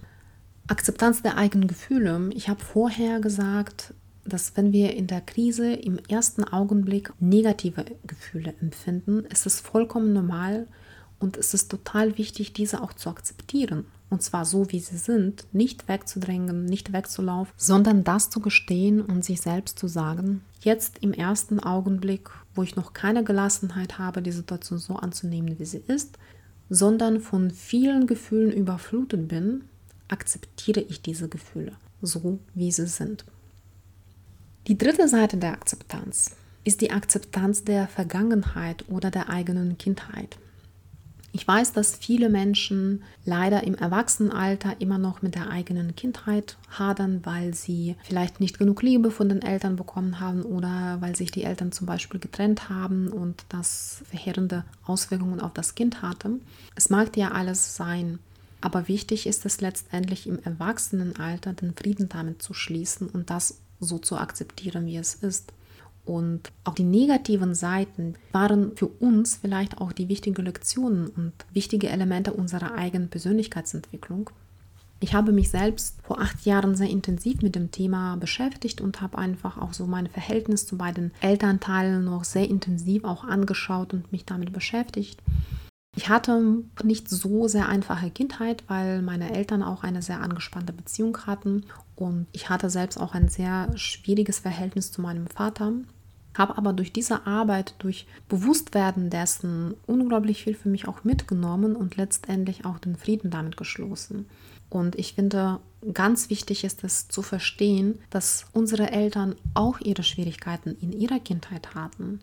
Akzeptanz 0.67 1.21
der 1.21 1.37
eigenen 1.37 1.67
Gefühle. 1.67 2.31
Ich 2.33 2.49
habe 2.49 2.63
vorher 2.63 3.19
gesagt, 3.19 3.93
dass 4.25 4.55
wenn 4.55 4.71
wir 4.71 4.95
in 4.95 5.07
der 5.07 5.21
Krise 5.21 5.73
im 5.73 5.99
ersten 6.07 6.43
Augenblick 6.43 7.11
negative 7.19 7.85
Gefühle 8.05 8.53
empfinden, 8.61 9.25
ist 9.25 9.45
es 9.45 9.59
vollkommen 9.59 10.13
normal 10.13 10.67
und 11.19 11.37
es 11.37 11.53
ist 11.53 11.69
total 11.69 12.17
wichtig, 12.17 12.53
diese 12.53 12.81
auch 12.81 12.93
zu 12.93 13.09
akzeptieren. 13.09 13.85
Und 14.09 14.21
zwar 14.21 14.45
so, 14.45 14.71
wie 14.71 14.79
sie 14.79 14.97
sind, 14.97 15.45
nicht 15.53 15.87
wegzudrängen, 15.87 16.65
nicht 16.65 16.93
wegzulaufen, 16.93 17.53
sondern 17.57 18.03
das 18.03 18.29
zu 18.29 18.39
gestehen 18.39 19.01
und 19.01 19.25
sich 19.25 19.41
selbst 19.41 19.79
zu 19.79 19.87
sagen, 19.87 20.41
jetzt 20.61 20.99
im 20.99 21.13
ersten 21.13 21.59
Augenblick, 21.59 22.29
wo 22.53 22.61
ich 22.61 22.75
noch 22.75 22.93
keine 22.93 23.23
Gelassenheit 23.23 23.97
habe, 23.97 24.21
die 24.21 24.31
Situation 24.31 24.79
so 24.79 24.95
anzunehmen, 24.95 25.57
wie 25.57 25.65
sie 25.65 25.81
ist, 25.87 26.17
sondern 26.69 27.21
von 27.21 27.51
vielen 27.51 28.05
Gefühlen 28.05 28.51
überflutet 28.51 29.27
bin, 29.27 29.63
akzeptiere 30.09 30.81
ich 30.81 31.01
diese 31.01 31.27
Gefühle 31.27 31.73
so, 32.01 32.39
wie 32.53 32.71
sie 32.71 32.87
sind. 32.87 33.25
Die 34.67 34.77
dritte 34.77 35.09
Seite 35.09 35.35
der 35.35 35.51
Akzeptanz 35.51 36.37
ist 36.63 36.79
die 36.79 36.91
Akzeptanz 36.91 37.65
der 37.65 37.89
Vergangenheit 37.89 38.85
oder 38.87 39.11
der 39.11 39.29
eigenen 39.29 39.77
Kindheit. 39.77 40.37
Ich 41.33 41.45
weiß, 41.45 41.73
dass 41.73 41.97
viele 41.97 42.29
Menschen 42.29 43.03
leider 43.25 43.63
im 43.63 43.75
Erwachsenenalter 43.75 44.79
immer 44.79 44.97
noch 44.97 45.21
mit 45.21 45.35
der 45.35 45.49
eigenen 45.49 45.97
Kindheit 45.97 46.57
hadern, 46.69 47.19
weil 47.23 47.53
sie 47.53 47.97
vielleicht 48.03 48.39
nicht 48.39 48.57
genug 48.57 48.81
Liebe 48.83 49.11
von 49.11 49.27
den 49.27 49.41
Eltern 49.41 49.75
bekommen 49.75 50.21
haben 50.21 50.43
oder 50.43 51.01
weil 51.01 51.15
sich 51.17 51.31
die 51.31 51.43
Eltern 51.43 51.73
zum 51.73 51.85
Beispiel 51.85 52.21
getrennt 52.21 52.69
haben 52.69 53.09
und 53.09 53.43
das 53.49 54.01
verheerende 54.09 54.63
Auswirkungen 54.85 55.41
auf 55.41 55.51
das 55.53 55.75
Kind 55.75 56.01
hatte. 56.01 56.39
Es 56.75 56.89
mag 56.89 57.17
ja 57.17 57.31
alles 57.31 57.75
sein, 57.75 58.19
aber 58.61 58.87
wichtig 58.87 59.27
ist 59.27 59.45
es 59.45 59.59
letztendlich 59.59 60.25
im 60.25 60.39
Erwachsenenalter 60.41 61.51
den 61.51 61.73
Frieden 61.73 62.07
damit 62.07 62.41
zu 62.41 62.53
schließen 62.53 63.09
und 63.09 63.29
das 63.29 63.57
so 63.83 63.97
zu 63.97 64.17
akzeptieren, 64.17 64.85
wie 64.85 64.97
es 64.97 65.15
ist. 65.15 65.53
Und 66.05 66.51
auch 66.65 66.75
die 66.75 66.83
negativen 66.83 67.55
Seiten 67.55 68.15
waren 68.33 68.75
für 68.75 68.87
uns 68.87 69.37
vielleicht 69.37 69.77
auch 69.77 69.93
die 69.93 70.09
wichtigen 70.09 70.43
Lektionen 70.43 71.07
und 71.07 71.33
wichtige 71.53 71.89
Elemente 71.89 72.33
unserer 72.33 72.73
eigenen 72.75 73.09
Persönlichkeitsentwicklung. 73.09 74.29
Ich 74.99 75.13
habe 75.13 75.33
mich 75.33 75.49
selbst 75.49 76.01
vor 76.01 76.21
acht 76.21 76.45
Jahren 76.45 76.75
sehr 76.75 76.89
intensiv 76.89 77.41
mit 77.41 77.55
dem 77.55 77.71
Thema 77.71 78.15
beschäftigt 78.15 78.79
und 78.79 79.01
habe 79.01 79.17
einfach 79.17 79.57
auch 79.57 79.73
so 79.73 79.85
mein 79.85 80.07
Verhältnis 80.07 80.65
zu 80.65 80.77
beiden 80.77 81.11
Elternteilen 81.19 82.05
noch 82.05 82.23
sehr 82.23 82.49
intensiv 82.49 83.03
auch 83.03 83.25
angeschaut 83.25 83.93
und 83.93 84.11
mich 84.13 84.25
damit 84.25 84.53
beschäftigt. 84.53 85.21
Ich 85.95 86.09
hatte 86.09 86.63
nicht 86.83 87.09
so 87.09 87.47
sehr 87.47 87.69
einfache 87.69 88.09
Kindheit, 88.09 88.63
weil 88.67 89.01
meine 89.01 89.35
Eltern 89.35 89.61
auch 89.61 89.83
eine 89.83 90.01
sehr 90.01 90.21
angespannte 90.21 90.73
Beziehung 90.73 91.17
hatten 91.25 91.65
und 91.95 92.27
ich 92.31 92.49
hatte 92.49 92.69
selbst 92.69 92.99
auch 92.99 93.13
ein 93.13 93.27
sehr 93.27 93.69
schwieriges 93.75 94.39
Verhältnis 94.39 94.91
zu 94.91 95.01
meinem 95.01 95.27
Vater. 95.27 95.73
Habe 96.35 96.57
aber 96.57 96.73
durch 96.73 96.91
diese 96.91 97.27
Arbeit, 97.27 97.75
durch 97.77 98.07
Bewusstwerden 98.27 99.11
dessen 99.11 99.75
unglaublich 99.85 100.43
viel 100.43 100.55
für 100.55 100.69
mich 100.69 100.87
auch 100.87 101.03
mitgenommen 101.03 101.75
und 101.75 101.95
letztendlich 101.95 102.65
auch 102.65 102.79
den 102.79 102.95
Frieden 102.95 103.29
damit 103.29 103.55
geschlossen. 103.55 104.25
Und 104.71 104.95
ich 104.95 105.13
finde, 105.13 105.59
ganz 105.93 106.31
wichtig 106.31 106.63
ist 106.63 106.83
es 106.83 107.07
zu 107.07 107.21
verstehen, 107.21 107.99
dass 108.09 108.47
unsere 108.53 108.89
Eltern 108.89 109.35
auch 109.53 109.79
ihre 109.79 110.01
Schwierigkeiten 110.01 110.75
in 110.81 110.91
ihrer 110.91 111.19
Kindheit 111.19 111.75
hatten 111.75 112.19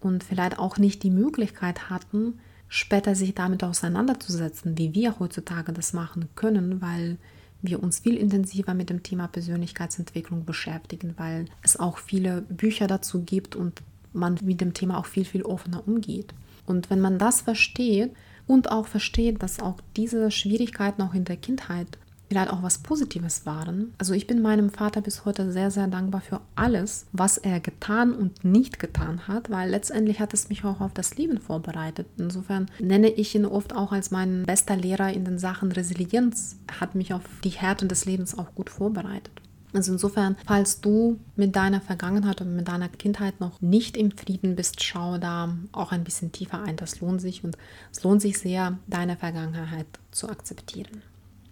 und 0.00 0.22
vielleicht 0.22 0.58
auch 0.58 0.76
nicht 0.76 1.02
die 1.02 1.10
Möglichkeit 1.10 1.88
hatten, 1.88 2.40
später 2.68 3.14
sich 3.14 3.34
damit 3.34 3.64
auseinanderzusetzen, 3.64 4.76
wie 4.76 4.94
wir 4.94 5.18
heutzutage 5.18 5.72
das 5.72 5.94
machen 5.94 6.28
können, 6.34 6.82
weil 6.82 7.16
wir 7.62 7.82
uns 7.82 8.00
viel 8.00 8.16
intensiver 8.16 8.74
mit 8.74 8.90
dem 8.90 9.02
Thema 9.02 9.26
Persönlichkeitsentwicklung 9.26 10.44
beschäftigen, 10.44 11.14
weil 11.16 11.46
es 11.62 11.78
auch 11.78 11.98
viele 11.98 12.42
Bücher 12.42 12.86
dazu 12.86 13.22
gibt 13.22 13.56
und 13.56 13.82
man 14.12 14.38
mit 14.42 14.60
dem 14.60 14.74
Thema 14.74 14.98
auch 14.98 15.06
viel, 15.06 15.24
viel 15.24 15.42
offener 15.42 15.86
umgeht. 15.86 16.34
Und 16.66 16.90
wenn 16.90 17.00
man 17.00 17.18
das 17.18 17.40
versteht 17.40 18.12
und 18.46 18.70
auch 18.70 18.86
versteht, 18.86 19.42
dass 19.42 19.60
auch 19.60 19.80
diese 19.96 20.30
Schwierigkeiten 20.30 21.02
auch 21.02 21.14
in 21.14 21.24
der 21.24 21.36
Kindheit 21.36 21.98
vielleicht 22.28 22.50
auch 22.50 22.62
was 22.62 22.78
Positives 22.78 23.46
waren. 23.46 23.94
Also 23.98 24.12
ich 24.12 24.26
bin 24.26 24.42
meinem 24.42 24.70
Vater 24.70 25.00
bis 25.00 25.24
heute 25.24 25.50
sehr, 25.50 25.70
sehr 25.70 25.86
dankbar 25.86 26.20
für 26.20 26.40
alles, 26.54 27.06
was 27.12 27.38
er 27.38 27.60
getan 27.60 28.12
und 28.12 28.44
nicht 28.44 28.78
getan 28.78 29.26
hat, 29.26 29.50
weil 29.50 29.70
letztendlich 29.70 30.20
hat 30.20 30.34
es 30.34 30.48
mich 30.48 30.64
auch 30.64 30.80
auf 30.80 30.92
das 30.92 31.16
Leben 31.16 31.40
vorbereitet. 31.40 32.06
Insofern 32.18 32.66
nenne 32.78 33.08
ich 33.08 33.34
ihn 33.34 33.46
oft 33.46 33.74
auch 33.74 33.92
als 33.92 34.10
mein 34.10 34.44
bester 34.44 34.76
Lehrer 34.76 35.12
in 35.12 35.24
den 35.24 35.38
Sachen 35.38 35.72
Resilienz, 35.72 36.58
hat 36.80 36.94
mich 36.94 37.14
auf 37.14 37.22
die 37.44 37.50
Härten 37.50 37.88
des 37.88 38.04
Lebens 38.04 38.36
auch 38.36 38.54
gut 38.54 38.70
vorbereitet. 38.70 39.32
Also 39.74 39.92
insofern, 39.92 40.36
falls 40.46 40.80
du 40.80 41.18
mit 41.36 41.54
deiner 41.54 41.80
Vergangenheit 41.80 42.40
und 42.40 42.56
mit 42.56 42.68
deiner 42.68 42.88
Kindheit 42.88 43.38
noch 43.38 43.60
nicht 43.60 43.96
im 43.96 44.10
Frieden 44.10 44.56
bist, 44.56 44.82
schau 44.82 45.18
da 45.18 45.56
auch 45.72 45.92
ein 45.92 46.04
bisschen 46.04 46.32
tiefer 46.32 46.62
ein. 46.62 46.76
Das 46.76 47.00
lohnt 47.00 47.20
sich 47.20 47.44
und 47.44 47.56
es 47.92 48.02
lohnt 48.02 48.22
sich 48.22 48.38
sehr, 48.38 48.78
deine 48.86 49.16
Vergangenheit 49.16 49.86
zu 50.10 50.28
akzeptieren. 50.28 51.02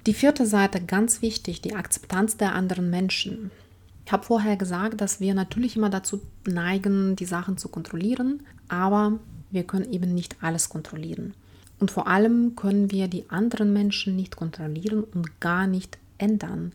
Die 0.06 0.14
vierte 0.14 0.46
Seite, 0.46 0.80
ganz 0.80 1.20
wichtig, 1.20 1.62
die 1.62 1.74
Akzeptanz 1.74 2.36
der 2.36 2.54
anderen 2.54 2.90
Menschen. 2.90 3.50
Ich 4.04 4.12
habe 4.12 4.22
vorher 4.22 4.56
gesagt, 4.56 5.00
dass 5.00 5.18
wir 5.18 5.34
natürlich 5.34 5.76
immer 5.76 5.90
dazu 5.90 6.22
neigen, 6.46 7.16
die 7.16 7.24
Sachen 7.24 7.58
zu 7.58 7.68
kontrollieren, 7.68 8.44
aber 8.68 9.18
wir 9.50 9.64
können 9.64 9.92
eben 9.92 10.14
nicht 10.14 10.36
alles 10.44 10.68
kontrollieren. 10.68 11.34
Und 11.80 11.90
vor 11.90 12.06
allem 12.06 12.54
können 12.54 12.92
wir 12.92 13.08
die 13.08 13.28
anderen 13.30 13.72
Menschen 13.72 14.14
nicht 14.14 14.36
kontrollieren 14.36 15.02
und 15.02 15.40
gar 15.40 15.66
nicht 15.66 15.98
ändern. 16.18 16.72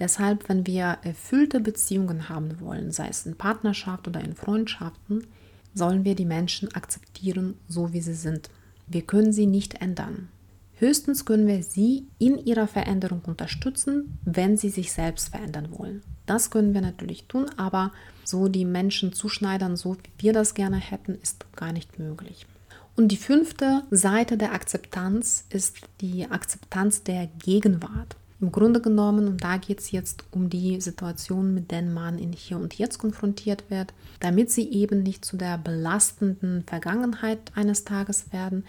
Deshalb, 0.00 0.48
wenn 0.48 0.66
wir 0.66 0.98
erfüllte 1.02 1.60
Beziehungen 1.60 2.28
haben 2.28 2.60
wollen, 2.60 2.90
sei 2.90 3.06
es 3.08 3.26
in 3.26 3.36
Partnerschaft 3.36 4.08
oder 4.08 4.20
in 4.20 4.34
Freundschaften, 4.34 5.28
sollen 5.72 6.04
wir 6.04 6.16
die 6.16 6.26
Menschen 6.26 6.74
akzeptieren, 6.74 7.54
so 7.68 7.92
wie 7.92 8.00
sie 8.00 8.14
sind. 8.14 8.50
Wir 8.88 9.02
können 9.02 9.32
sie 9.32 9.46
nicht 9.46 9.80
ändern. 9.80 10.28
Höchstens 10.78 11.24
können 11.24 11.46
wir 11.46 11.62
sie 11.62 12.06
in 12.18 12.36
ihrer 12.38 12.66
Veränderung 12.66 13.22
unterstützen, 13.26 14.18
wenn 14.24 14.58
sie 14.58 14.68
sich 14.68 14.92
selbst 14.92 15.30
verändern 15.30 15.68
wollen. 15.70 16.02
Das 16.26 16.50
können 16.50 16.74
wir 16.74 16.82
natürlich 16.82 17.24
tun, 17.24 17.46
aber 17.56 17.92
so 18.24 18.48
die 18.48 18.66
Menschen 18.66 19.14
zuschneidern, 19.14 19.76
so 19.76 19.96
wie 19.96 20.24
wir 20.24 20.32
das 20.34 20.52
gerne 20.52 20.76
hätten, 20.76 21.14
ist 21.22 21.46
gar 21.56 21.72
nicht 21.72 21.98
möglich. 21.98 22.46
Und 22.94 23.08
die 23.08 23.16
fünfte 23.16 23.84
Seite 23.90 24.36
der 24.36 24.52
Akzeptanz 24.52 25.44
ist 25.48 25.78
die 26.00 26.30
Akzeptanz 26.30 27.02
der 27.02 27.28
Gegenwart. 27.42 28.16
Im 28.38 28.52
Grunde 28.52 28.82
genommen, 28.82 29.28
und 29.28 29.42
da 29.42 29.56
geht 29.56 29.80
es 29.80 29.92
jetzt 29.92 30.24
um 30.30 30.50
die 30.50 30.78
Situation, 30.82 31.54
mit 31.54 31.70
denen 31.70 31.94
man 31.94 32.18
in 32.18 32.32
Hier 32.32 32.58
und 32.58 32.74
Jetzt 32.74 32.98
konfrontiert 32.98 33.64
wird, 33.70 33.94
damit 34.20 34.50
sie 34.50 34.70
eben 34.70 35.02
nicht 35.02 35.24
zu 35.24 35.38
der 35.38 35.56
belastenden 35.56 36.64
Vergangenheit 36.66 37.38
eines 37.54 37.84
Tages 37.84 38.30
werden, 38.32 38.64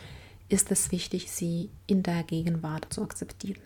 ist 0.49 0.71
es 0.71 0.91
wichtig, 0.91 1.31
sie 1.31 1.69
in 1.87 2.03
der 2.03 2.23
Gegenwart 2.23 2.87
zu 2.93 3.01
akzeptieren. 3.01 3.61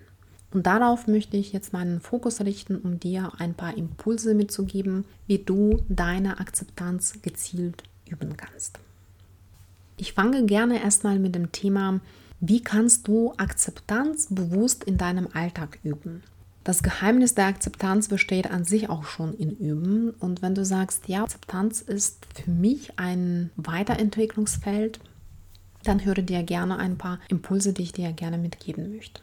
Und 0.54 0.68
darauf 0.68 1.08
möchte 1.08 1.38
ich 1.38 1.54
jetzt 1.54 1.72
meinen 1.74 2.02
Fokus 2.02 2.42
richten, 2.42 2.76
um 2.76 3.00
dir 3.00 3.32
ein 3.38 3.54
paar 3.54 3.78
Impulse 3.78 4.34
mitzugeben, 4.34 5.06
wie 5.26 5.40
du 5.40 5.82
deine 5.88 6.40
Akzeptanz 6.40 7.22
gezielt 7.22 7.84
üben 8.10 8.36
kannst. 8.36 8.80
Ich 9.96 10.14
fange 10.14 10.46
gerne 10.46 10.82
erstmal 10.82 11.20
mit 11.20 11.36
dem 11.36 11.52
Thema, 11.52 12.02
wie 12.42 12.62
kannst 12.62 13.08
du 13.08 13.34
Akzeptanz 13.38 14.28
bewusst 14.30 14.84
in 14.84 14.98
deinem 14.98 15.28
Alltag 15.32 15.80
üben? 15.84 16.24
Das 16.64 16.84
Geheimnis 16.84 17.34
der 17.34 17.46
Akzeptanz 17.46 18.08
besteht 18.08 18.50
an 18.52 18.66
sich 18.66 18.90
auch 18.90 19.06
schon 19.06 19.34
in 19.34 19.52
Üben. 19.58 20.12
Und 20.20 20.42
wenn 20.42 20.54
du 20.54 20.64
sagst, 20.64 21.08
ja, 21.08 21.24
Akzeptanz 21.24 21.82
ist 21.82 22.26
für 22.36 22.52
mich 22.52 23.00
ein 23.00 23.50
Weiterentwicklungsfeld, 23.56 25.00
dann 25.84 26.06
höre 26.06 26.22
dir 26.22 26.44
gerne 26.44 26.78
ein 26.78 26.98
paar 26.98 27.20
Impulse, 27.30 27.74
die 27.74 27.84
ich 27.84 27.94
dir 27.94 28.12
gerne 28.14 28.38
mitgeben 28.38 28.96
möchte. 28.96 29.22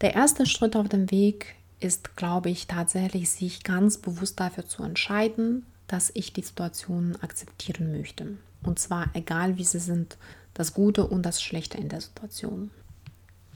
Der 0.00 0.14
erste 0.14 0.46
Schritt 0.46 0.76
auf 0.76 0.88
dem 0.88 1.10
Weg 1.10 1.56
ist, 1.80 2.16
glaube 2.16 2.50
ich, 2.50 2.66
tatsächlich 2.66 3.30
sich 3.30 3.62
ganz 3.62 3.98
bewusst 3.98 4.40
dafür 4.40 4.66
zu 4.66 4.82
entscheiden, 4.82 5.66
dass 5.86 6.10
ich 6.14 6.32
die 6.32 6.42
Situation 6.42 7.16
akzeptieren 7.20 7.92
möchte. 7.92 8.38
Und 8.62 8.78
zwar 8.78 9.10
egal, 9.14 9.58
wie 9.58 9.64
sie 9.64 9.78
sind, 9.78 10.16
das 10.54 10.72
Gute 10.72 11.06
und 11.06 11.22
das 11.22 11.42
Schlechte 11.42 11.78
in 11.78 11.88
der 11.88 12.00
Situation. 12.00 12.70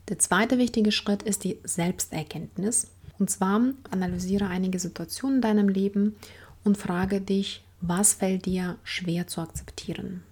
Der 0.09 0.19
zweite 0.19 0.59
wichtige 0.59 0.93
Schritt 0.93 1.23
ist 1.23 1.45
die 1.45 1.59
Selbsterkenntnis. 1.65 2.89
Und 3.19 3.31
zwar 3.31 3.61
analysiere 3.91 4.47
einige 4.47 4.79
Situationen 4.79 5.37
in 5.37 5.43
deinem 5.43 5.69
Leben 5.69 6.17
und 6.65 6.79
frage 6.79 7.21
dich, 7.21 7.63
was 7.81 8.15
fällt 8.15 8.47
dir 8.47 8.77
schwer 8.85 9.27
zu 9.27 9.41
akzeptieren? 9.41 10.23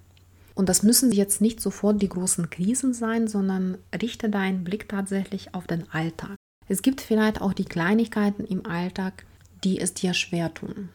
Und 0.57 0.71
das 0.71 0.83
müssen 0.83 1.13
jetzt 1.13 1.43
nicht 1.43 1.61
sofort 1.61 2.01
die 2.01 2.09
großen 2.09 2.49
Krisen 2.49 2.95
sein, 2.95 3.29
sondern 3.29 3.77
richte 3.95 4.31
deinen 4.31 4.65
Blick 4.65 4.89
tatsächlich 4.89 5.55
auf 5.55 5.67
den 5.67 5.89
Alltag. 5.93 6.35
Es 6.67 6.81
gibt 6.83 7.03
vielleicht 7.03 7.43
auch 7.43 7.53
die 7.53 7.67
Kleinigkeiten 7.67 8.45
im 8.45 8.65
Alltag, 8.67 9.27
die 9.63 9.79
es 9.79 9.93
dir 9.93 10.15
schwer 10.15 10.53
tun. 10.55 10.89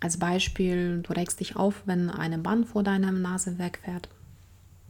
Als 0.00 0.18
Beispiel, 0.18 1.00
du 1.02 1.12
regst 1.12 1.38
dich 1.38 1.54
auf, 1.54 1.82
wenn 1.86 2.10
eine 2.10 2.38
Bahn 2.38 2.64
vor 2.64 2.82
deiner 2.82 3.12
Nase 3.12 3.58
wegfährt. 3.58 4.08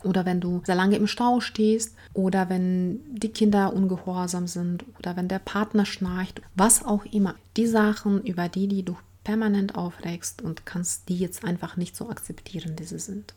Oder 0.04 0.24
wenn 0.24 0.40
du 0.40 0.62
sehr 0.64 0.74
lange 0.74 0.96
im 0.96 1.06
Stau 1.06 1.40
stehst. 1.40 1.94
Oder 2.14 2.48
wenn 2.48 3.00
die 3.14 3.30
Kinder 3.30 3.74
ungehorsam 3.74 4.46
sind. 4.46 4.86
Oder 4.98 5.16
wenn 5.16 5.28
der 5.28 5.38
Partner 5.38 5.84
schnarcht. 5.84 6.40
Was 6.54 6.82
auch 6.84 7.04
immer. 7.04 7.34
Die 7.58 7.66
Sachen, 7.66 8.22
über 8.22 8.48
die, 8.48 8.68
die 8.68 8.84
du 8.84 8.96
permanent 9.22 9.74
aufregst 9.76 10.40
und 10.40 10.64
kannst 10.64 11.10
die 11.10 11.18
jetzt 11.18 11.44
einfach 11.44 11.76
nicht 11.76 11.94
so 11.94 12.08
akzeptieren, 12.08 12.76
wie 12.78 12.84
sie 12.84 12.98
sind. 12.98 13.34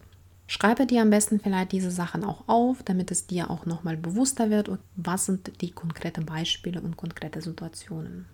Schreibe 0.51 0.85
dir 0.85 1.01
am 1.01 1.11
besten 1.11 1.39
vielleicht 1.39 1.71
diese 1.71 1.91
Sachen 1.91 2.25
auch 2.25 2.43
auf, 2.49 2.83
damit 2.83 3.09
es 3.09 3.25
dir 3.25 3.49
auch 3.49 3.65
nochmal 3.65 3.95
bewusster 3.95 4.49
wird, 4.49 4.67
und 4.67 4.81
was 4.97 5.27
sind 5.27 5.61
die 5.61 5.71
konkreten 5.71 6.25
Beispiele 6.25 6.81
und 6.81 6.97
konkrete 6.97 7.41
Situationen. 7.41 8.25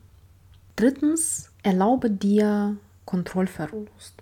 Drittens, 0.77 1.51
erlaube 1.61 2.09
dir 2.09 2.75
Kontrollverlust. 3.05 4.15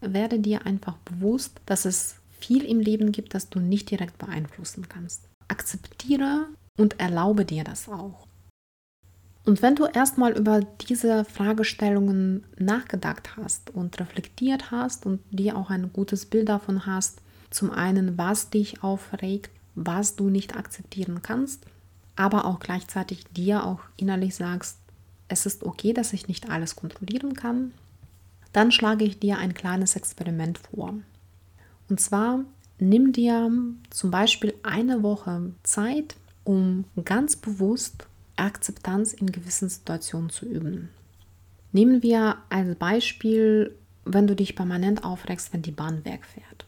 Werde 0.00 0.38
dir 0.38 0.64
einfach 0.64 0.96
bewusst, 1.04 1.60
dass 1.66 1.84
es 1.84 2.16
viel 2.40 2.64
im 2.64 2.80
Leben 2.80 3.12
gibt, 3.12 3.34
das 3.34 3.50
du 3.50 3.60
nicht 3.60 3.90
direkt 3.90 4.16
beeinflussen 4.16 4.88
kannst. 4.88 5.28
Akzeptiere 5.48 6.46
und 6.78 7.00
erlaube 7.00 7.44
dir 7.44 7.64
das 7.64 7.86
auch. 7.86 8.26
Und 9.44 9.60
wenn 9.60 9.74
du 9.74 9.84
erstmal 9.84 10.32
über 10.38 10.60
diese 10.88 11.26
Fragestellungen 11.26 12.44
nachgedacht 12.58 13.36
hast 13.36 13.68
und 13.68 14.00
reflektiert 14.00 14.70
hast 14.70 15.04
und 15.04 15.20
dir 15.30 15.54
auch 15.58 15.68
ein 15.68 15.92
gutes 15.92 16.24
Bild 16.24 16.48
davon 16.48 16.86
hast, 16.86 17.20
zum 17.52 17.70
einen, 17.70 18.18
was 18.18 18.50
dich 18.50 18.82
aufregt, 18.82 19.50
was 19.74 20.16
du 20.16 20.28
nicht 20.28 20.56
akzeptieren 20.56 21.22
kannst, 21.22 21.64
aber 22.16 22.44
auch 22.44 22.60
gleichzeitig 22.60 23.24
dir 23.34 23.64
auch 23.64 23.80
innerlich 23.96 24.34
sagst, 24.34 24.78
es 25.28 25.46
ist 25.46 25.64
okay, 25.64 25.92
dass 25.92 26.12
ich 26.12 26.28
nicht 26.28 26.50
alles 26.50 26.76
kontrollieren 26.76 27.34
kann, 27.34 27.72
dann 28.52 28.70
schlage 28.70 29.04
ich 29.04 29.18
dir 29.18 29.38
ein 29.38 29.54
kleines 29.54 29.96
Experiment 29.96 30.58
vor. 30.58 30.94
Und 31.88 32.00
zwar 32.00 32.44
nimm 32.78 33.12
dir 33.12 33.50
zum 33.90 34.10
Beispiel 34.10 34.54
eine 34.62 35.02
Woche 35.02 35.52
Zeit, 35.62 36.16
um 36.44 36.84
ganz 37.04 37.36
bewusst 37.36 38.06
Akzeptanz 38.36 39.12
in 39.12 39.30
gewissen 39.32 39.68
Situationen 39.68 40.30
zu 40.30 40.46
üben. 40.46 40.90
Nehmen 41.72 42.02
wir 42.02 42.36
als 42.50 42.76
Beispiel, 42.76 43.74
wenn 44.04 44.26
du 44.26 44.36
dich 44.36 44.56
permanent 44.56 45.04
aufregst, 45.04 45.52
wenn 45.52 45.62
die 45.62 45.70
Bahn 45.70 46.04
wegfährt. 46.04 46.66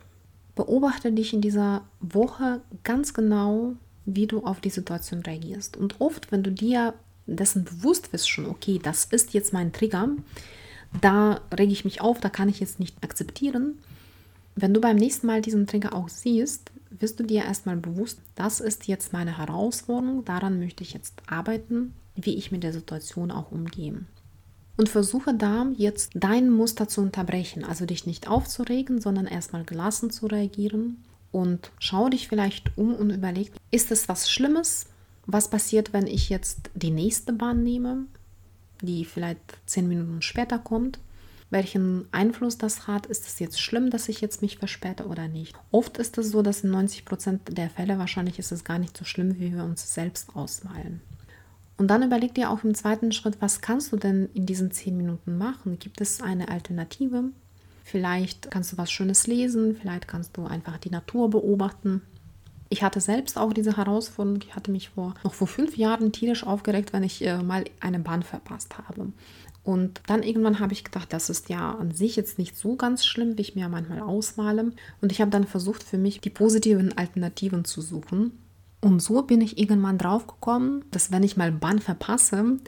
Beobachte 0.54 1.12
dich 1.12 1.32
in 1.32 1.40
dieser 1.40 1.82
Woche 2.00 2.60
ganz 2.84 3.14
genau, 3.14 3.74
wie 4.06 4.26
du 4.26 4.44
auf 4.44 4.60
die 4.60 4.70
Situation 4.70 5.20
reagierst. 5.20 5.76
Und 5.76 6.00
oft, 6.00 6.30
wenn 6.30 6.42
du 6.42 6.52
dir 6.52 6.94
dessen 7.26 7.64
bewusst 7.64 8.12
bist, 8.12 8.28
schon, 8.28 8.46
okay, 8.46 8.78
das 8.82 9.06
ist 9.06 9.34
jetzt 9.34 9.52
mein 9.52 9.72
Trigger, 9.72 10.10
da 11.00 11.40
rege 11.56 11.72
ich 11.72 11.84
mich 11.84 12.00
auf, 12.00 12.20
da 12.20 12.28
kann 12.28 12.48
ich 12.48 12.60
jetzt 12.60 12.78
nicht 12.78 13.02
akzeptieren. 13.02 13.78
Wenn 14.54 14.74
du 14.74 14.80
beim 14.80 14.96
nächsten 14.96 15.26
Mal 15.26 15.40
diesen 15.42 15.66
Trigger 15.66 15.94
auch 15.94 16.08
siehst, 16.08 16.70
wirst 16.90 17.18
du 17.18 17.24
dir 17.24 17.44
erstmal 17.44 17.76
bewusst, 17.76 18.20
das 18.36 18.60
ist 18.60 18.86
jetzt 18.86 19.12
meine 19.12 19.38
Herausforderung, 19.38 20.24
daran 20.24 20.60
möchte 20.60 20.84
ich 20.84 20.92
jetzt 20.92 21.14
arbeiten, 21.26 21.94
wie 22.14 22.36
ich 22.36 22.52
mit 22.52 22.62
der 22.62 22.72
Situation 22.72 23.32
auch 23.32 23.50
umgehe. 23.50 24.02
Und 24.76 24.88
versuche 24.88 25.34
da 25.34 25.66
jetzt 25.76 26.10
dein 26.14 26.50
Muster 26.50 26.88
zu 26.88 27.00
unterbrechen, 27.00 27.64
also 27.64 27.86
dich 27.86 28.06
nicht 28.06 28.28
aufzuregen, 28.28 29.00
sondern 29.00 29.26
erstmal 29.26 29.64
gelassen 29.64 30.10
zu 30.10 30.26
reagieren 30.26 31.04
und 31.30 31.70
schau 31.78 32.08
dich 32.08 32.28
vielleicht 32.28 32.76
um 32.76 32.94
und 32.94 33.10
überleg, 33.10 33.52
ist 33.70 33.92
es 33.92 34.08
was 34.08 34.30
Schlimmes? 34.30 34.86
Was 35.26 35.48
passiert, 35.48 35.92
wenn 35.92 36.06
ich 36.06 36.28
jetzt 36.28 36.70
die 36.74 36.90
nächste 36.90 37.32
Bahn 37.32 37.62
nehme, 37.62 38.06
die 38.82 39.04
vielleicht 39.04 39.56
zehn 39.66 39.88
Minuten 39.88 40.22
später 40.22 40.58
kommt? 40.58 40.98
welchen 41.54 42.06
Einfluss 42.12 42.58
das 42.58 42.86
hat. 42.86 43.06
Ist 43.06 43.26
es 43.26 43.38
jetzt 43.38 43.60
schlimm, 43.60 43.88
dass 43.88 44.08
ich 44.08 44.20
jetzt 44.20 44.42
mich 44.42 44.58
verspäte 44.58 45.06
oder 45.06 45.28
nicht? 45.28 45.54
Oft 45.70 45.98
ist 45.98 46.18
es 46.18 46.30
so, 46.30 46.42
dass 46.42 46.64
in 46.64 46.70
90 46.70 47.04
Prozent 47.04 47.56
der 47.56 47.70
Fälle 47.70 47.98
wahrscheinlich 47.98 48.38
ist 48.38 48.52
es 48.52 48.64
gar 48.64 48.78
nicht 48.78 48.96
so 48.96 49.04
schlimm, 49.04 49.38
wie 49.38 49.54
wir 49.54 49.64
uns 49.64 49.94
selbst 49.94 50.34
ausmalen. 50.34 51.00
Und 51.76 51.88
dann 51.88 52.02
überleg 52.02 52.34
dir 52.34 52.50
auch 52.50 52.62
im 52.62 52.74
zweiten 52.74 53.12
Schritt, 53.12 53.38
was 53.40 53.60
kannst 53.60 53.92
du 53.92 53.96
denn 53.96 54.28
in 54.32 54.46
diesen 54.46 54.70
zehn 54.70 54.96
Minuten 54.96 55.36
machen? 55.38 55.78
Gibt 55.78 56.00
es 56.00 56.22
eine 56.22 56.48
Alternative? 56.48 57.24
Vielleicht 57.84 58.50
kannst 58.50 58.72
du 58.72 58.78
was 58.78 58.90
Schönes 58.90 59.26
lesen, 59.26 59.76
vielleicht 59.80 60.08
kannst 60.08 60.36
du 60.36 60.46
einfach 60.46 60.78
die 60.78 60.90
Natur 60.90 61.30
beobachten. 61.30 62.00
Ich 62.70 62.82
hatte 62.82 63.00
selbst 63.00 63.36
auch 63.36 63.52
diese 63.52 63.76
Herausforderung. 63.76 64.40
Ich 64.42 64.56
hatte 64.56 64.70
mich 64.70 64.88
vor 64.90 65.14
noch 65.22 65.34
vor 65.34 65.46
fünf 65.46 65.76
Jahren 65.76 66.12
tierisch 66.12 66.44
aufgeregt, 66.44 66.92
wenn 66.92 67.02
ich 67.02 67.24
äh, 67.24 67.42
mal 67.42 67.64
eine 67.80 67.98
Bahn 67.98 68.22
verpasst 68.22 68.78
habe. 68.78 69.12
Und 69.62 70.00
dann 70.06 70.22
irgendwann 70.22 70.60
habe 70.60 70.72
ich 70.72 70.84
gedacht, 70.84 71.12
das 71.12 71.30
ist 71.30 71.48
ja 71.48 71.72
an 71.72 71.92
sich 71.92 72.16
jetzt 72.16 72.38
nicht 72.38 72.56
so 72.56 72.76
ganz 72.76 73.06
schlimm, 73.06 73.38
wie 73.38 73.42
ich 73.42 73.54
mir 73.54 73.68
manchmal 73.68 74.00
ausmale. 74.00 74.72
Und 75.00 75.12
ich 75.12 75.20
habe 75.20 75.30
dann 75.30 75.46
versucht, 75.46 75.82
für 75.82 75.98
mich 75.98 76.20
die 76.20 76.30
positiven 76.30 76.96
Alternativen 76.96 77.64
zu 77.64 77.80
suchen. 77.80 78.32
Und 78.84 79.00
so 79.00 79.22
bin 79.22 79.40
ich 79.40 79.56
irgendwann 79.56 79.96
drauf 79.96 80.26
gekommen, 80.26 80.84
dass 80.90 81.10
wenn 81.10 81.22
ich 81.22 81.38
mal 81.38 81.50
Bahn 81.50 81.78
verpasse, 81.78 82.58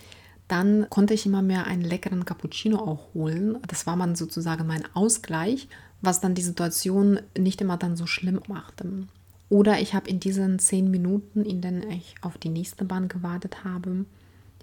dann 0.49 0.89
konnte 0.89 1.13
ich 1.13 1.27
immer 1.27 1.43
mehr 1.43 1.67
einen 1.67 1.83
leckeren 1.83 2.25
Cappuccino 2.25 2.79
auch 2.79 3.13
holen. 3.13 3.59
Das 3.69 3.87
war 3.87 3.99
dann 3.99 4.15
sozusagen 4.15 4.67
mein 4.67 4.85
Ausgleich, 4.95 5.69
was 6.01 6.23
dann 6.23 6.35
die 6.35 6.41
Situation 6.41 7.21
nicht 7.37 7.61
immer 7.61 7.77
dann 7.77 7.97
so 7.97 8.07
schlimm 8.07 8.41
machte. 8.49 9.07
Oder 9.51 9.79
ich 9.79 9.93
habe 9.93 10.09
in 10.09 10.19
diesen 10.19 10.59
zehn 10.59 10.91
Minuten, 10.91 11.45
in 11.45 11.61
denen 11.61 11.91
ich 11.91 12.15
auf 12.23 12.39
die 12.39 12.49
nächste 12.49 12.87
Bahn 12.87 13.09
gewartet 13.09 13.63
habe, 13.65 14.07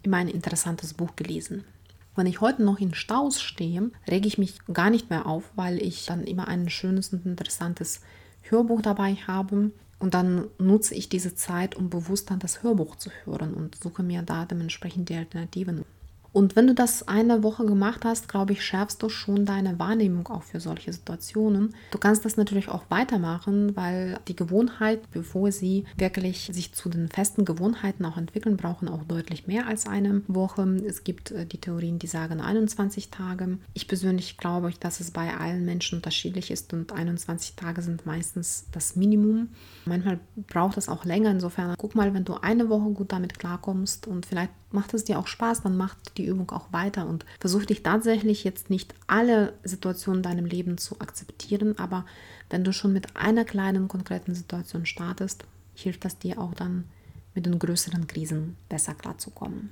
immer 0.01 0.17
ein 0.17 0.29
interessantes 0.29 0.95
Buch 0.95 1.15
gelesen. 1.15 1.65
Wenn 2.15 2.25
ich 2.25 2.41
heute 2.41 2.63
noch 2.63 2.79
in 2.79 2.95
Staus 2.95 3.39
stehe, 3.39 3.91
rege 4.09 4.27
ich 4.27 4.39
mich 4.39 4.57
gar 4.73 4.89
nicht 4.89 5.11
mehr 5.11 5.27
auf, 5.27 5.51
weil 5.53 5.79
ich 5.79 6.07
dann 6.07 6.23
immer 6.23 6.47
ein 6.47 6.71
schönes 6.71 7.13
und 7.13 7.27
interessantes 7.27 8.01
Hörbuch 8.41 8.81
dabei 8.81 9.13
habe. 9.27 9.69
Und 10.03 10.15
dann 10.15 10.49
nutze 10.57 10.95
ich 10.95 11.07
diese 11.07 11.33
Zeit, 11.33 11.75
um 11.75 11.89
bewusst 11.89 12.29
dann 12.29 12.39
das 12.39 12.61
Hörbuch 12.61 12.97
zu 12.97 13.09
hören 13.23 13.53
und 13.53 13.81
suche 13.81 14.03
mir 14.03 14.21
da 14.21 14.43
dementsprechend 14.43 15.07
die 15.07 15.15
Alternativen. 15.15 15.85
Und 16.33 16.55
wenn 16.55 16.65
du 16.65 16.73
das 16.73 17.07
eine 17.07 17.43
Woche 17.43 17.63
gemacht 17.65 18.03
hast, 18.03 18.27
glaube 18.27 18.53
ich, 18.53 18.65
schärfst 18.65 19.01
du 19.03 19.09
schon 19.09 19.45
deine 19.45 19.77
Wahrnehmung 19.77 20.27
auch 20.27 20.41
für 20.41 20.59
solche 20.59 20.91
Situationen. 20.91 21.75
Du 21.91 21.99
kannst 21.99 22.25
das 22.25 22.37
natürlich 22.37 22.69
auch 22.69 22.83
weitermachen, 22.89 23.75
weil 23.75 24.19
die 24.27 24.35
Gewohnheit, 24.35 24.99
bevor 25.11 25.51
sie 25.51 25.85
wirklich 25.95 26.49
sich 26.51 26.73
zu 26.73 26.89
den 26.89 27.07
festen 27.09 27.45
Gewohnheiten 27.45 28.03
auch 28.03 28.17
entwickeln, 28.17 28.57
brauchen 28.57 28.89
auch 28.89 29.03
deutlich 29.03 29.45
mehr 29.45 29.67
als 29.67 29.85
eine 29.85 30.23
Woche. 30.27 30.63
Es 30.87 31.03
gibt 31.03 31.29
äh, 31.31 31.45
die 31.45 31.59
Theorien, 31.59 31.99
die 31.99 32.07
sagen 32.07 32.41
21 32.41 33.11
Tage. 33.11 33.59
Ich 33.75 33.87
persönlich 33.87 34.37
glaube, 34.37 34.73
dass 34.79 34.99
es 34.99 35.11
bei 35.11 35.37
allen 35.37 35.65
Menschen 35.65 35.99
unterschiedlich 35.99 36.49
ist 36.49 36.73
und 36.73 36.91
21 36.91 37.55
Tage 37.55 37.83
sind 37.83 38.07
meistens 38.07 38.65
das 38.71 38.95
Minimum. 38.95 39.49
Manchmal 39.85 40.19
braucht 40.47 40.77
es 40.77 40.89
auch 40.89 41.05
länger. 41.05 41.29
Insofern 41.29 41.75
guck 41.77 41.93
mal, 41.93 42.11
wenn 42.15 42.25
du 42.25 42.33
eine 42.35 42.69
Woche 42.69 42.89
gut 42.89 43.11
damit 43.11 43.37
klarkommst 43.37 44.07
und 44.07 44.25
vielleicht 44.25 44.51
macht 44.73 44.93
es 44.93 45.03
dir 45.03 45.19
auch 45.19 45.27
Spaß, 45.27 45.61
dann 45.61 45.77
macht 45.77 46.17
die 46.17 46.25
Übung 46.25 46.49
auch 46.51 46.71
weiter 46.71 47.07
und 47.07 47.25
versuch 47.39 47.65
dich 47.65 47.83
tatsächlich 47.83 48.43
jetzt 48.43 48.69
nicht 48.69 48.93
alle 49.07 49.53
Situationen 49.63 50.19
in 50.19 50.23
deinem 50.23 50.45
Leben 50.45 50.77
zu 50.77 50.99
akzeptieren, 50.99 51.77
aber 51.77 52.05
wenn 52.49 52.63
du 52.63 52.73
schon 52.73 52.93
mit 52.93 53.15
einer 53.15 53.45
kleinen 53.45 53.87
konkreten 53.87 54.35
Situation 54.35 54.85
startest, 54.85 55.45
hilft 55.75 56.05
das 56.05 56.19
dir 56.19 56.39
auch 56.39 56.53
dann 56.53 56.85
mit 57.33 57.45
den 57.45 57.59
größeren 57.59 58.07
Krisen 58.07 58.57
besser 58.69 58.93
klarzukommen. 58.93 59.71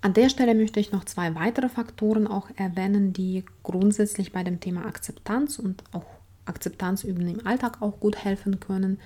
An 0.00 0.14
der 0.14 0.28
Stelle 0.28 0.54
möchte 0.54 0.78
ich 0.78 0.92
noch 0.92 1.04
zwei 1.04 1.34
weitere 1.34 1.68
Faktoren 1.68 2.26
auch 2.26 2.48
erwähnen, 2.54 3.12
die 3.12 3.44
grundsätzlich 3.62 4.32
bei 4.32 4.44
dem 4.44 4.60
Thema 4.60 4.86
Akzeptanz 4.86 5.58
und 5.58 5.82
auch 5.92 6.04
Akzeptanz 6.44 7.02
üben 7.02 7.26
im 7.26 7.46
Alltag 7.46 7.82
auch 7.82 7.98
gut 7.98 8.16
helfen 8.16 8.60
können. 8.60 9.00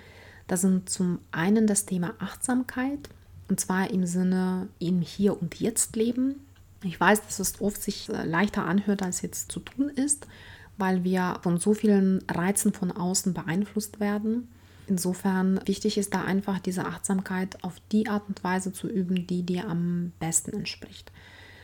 Das 0.47 0.61
sind 0.61 0.91
zum 0.91 1.21
einen 1.31 1.67
das 1.67 1.87
Thema 1.87 2.15
Achtsamkeit. 2.19 3.09
Und 3.51 3.59
zwar 3.59 3.91
im 3.91 4.07
Sinne 4.07 4.69
im 4.79 5.01
Hier 5.03 5.43
und 5.43 5.59
Jetzt 5.59 5.97
leben. 5.97 6.37
Ich 6.85 6.99
weiß, 6.99 7.23
dass 7.27 7.41
es 7.41 7.61
oft 7.61 7.83
sich 7.83 8.09
äh, 8.09 8.25
leichter 8.25 8.65
anhört, 8.65 9.03
als 9.03 9.23
jetzt 9.23 9.51
zu 9.51 9.59
tun 9.59 9.89
ist, 9.89 10.29
weil 10.79 11.03
wir 11.03 11.41
von 11.43 11.59
so 11.59 11.75
vielen 11.75 12.23
Reizen 12.31 12.73
von 12.73 12.93
außen 12.93 13.35
beeinflusst 13.35 13.99
werden. 13.99 14.49
Insofern 14.87 15.61
wichtig 15.67 15.99
ist 15.99 16.15
da 16.15 16.23
einfach 16.23 16.61
diese 16.61 16.87
Achtsamkeit 16.87 17.63
auf 17.65 17.75
die 17.91 18.09
Art 18.09 18.23
und 18.29 18.43
Weise 18.45 18.73
zu 18.73 18.89
üben, 18.89 19.27
die 19.27 19.43
dir 19.43 19.69
am 19.69 20.13
besten 20.21 20.53
entspricht. 20.53 21.11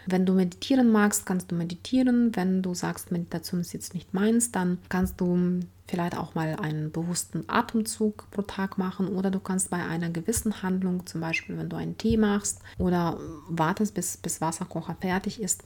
Wenn 0.06 0.24
du 0.24 0.32
meditieren 0.34 0.90
magst, 0.90 1.26
kannst 1.26 1.50
du 1.50 1.56
meditieren. 1.56 2.34
Wenn 2.34 2.62
du 2.62 2.74
sagst, 2.74 3.10
Meditation 3.10 3.60
ist 3.60 3.72
jetzt 3.72 3.94
nicht 3.94 4.14
meins, 4.14 4.52
dann 4.52 4.78
kannst 4.88 5.20
du 5.20 5.60
vielleicht 5.88 6.16
auch 6.16 6.34
mal 6.34 6.56
einen 6.56 6.90
bewussten 6.90 7.44
Atemzug 7.48 8.30
pro 8.30 8.42
Tag 8.42 8.78
machen 8.78 9.08
oder 9.08 9.30
du 9.30 9.40
kannst 9.40 9.70
bei 9.70 9.84
einer 9.84 10.10
gewissen 10.10 10.62
Handlung, 10.62 11.06
zum 11.06 11.20
Beispiel 11.20 11.56
wenn 11.58 11.68
du 11.68 11.76
einen 11.76 11.98
Tee 11.98 12.16
machst 12.16 12.60
oder 12.78 13.18
wartest, 13.48 13.94
bis, 13.94 14.16
bis 14.16 14.40
Wasserkocher 14.40 14.96
fertig 15.00 15.40
ist, 15.40 15.62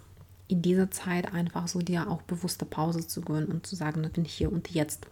in 0.49 0.63
dieser 0.63 0.91
Zeit 0.91 1.33
einfach 1.33 1.69
so 1.69 1.81
dir 1.81 2.11
auch 2.11 2.23
bewusste 2.23 2.65
Pause 2.65 3.07
zu 3.07 3.21
gönnen 3.21 3.49
und 3.49 3.67
zu 3.67 3.77
sagen, 3.77 4.05
ich 4.05 4.13
bin 4.13 4.25
hier 4.25 4.53
und 4.53 4.71
jetzt. 4.71 5.07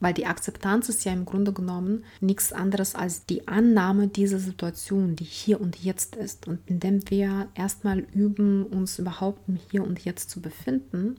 Weil 0.00 0.14
die 0.14 0.26
Akzeptanz 0.26 0.88
ist 0.88 1.04
ja 1.04 1.12
im 1.12 1.26
Grunde 1.26 1.52
genommen 1.52 2.04
nichts 2.20 2.52
anderes 2.52 2.94
als 2.94 3.26
die 3.26 3.46
Annahme 3.46 4.08
dieser 4.08 4.38
Situation, 4.38 5.14
die 5.14 5.24
hier 5.24 5.60
und 5.60 5.76
jetzt 5.76 6.16
ist. 6.16 6.48
Und 6.48 6.58
indem 6.66 7.08
wir 7.10 7.48
erstmal 7.54 8.00
üben, 8.14 8.64
uns 8.64 8.98
überhaupt 8.98 9.46
im 9.46 9.58
Hier 9.70 9.84
und 9.84 10.02
Jetzt 10.04 10.30
zu 10.30 10.40
befinden, 10.40 11.16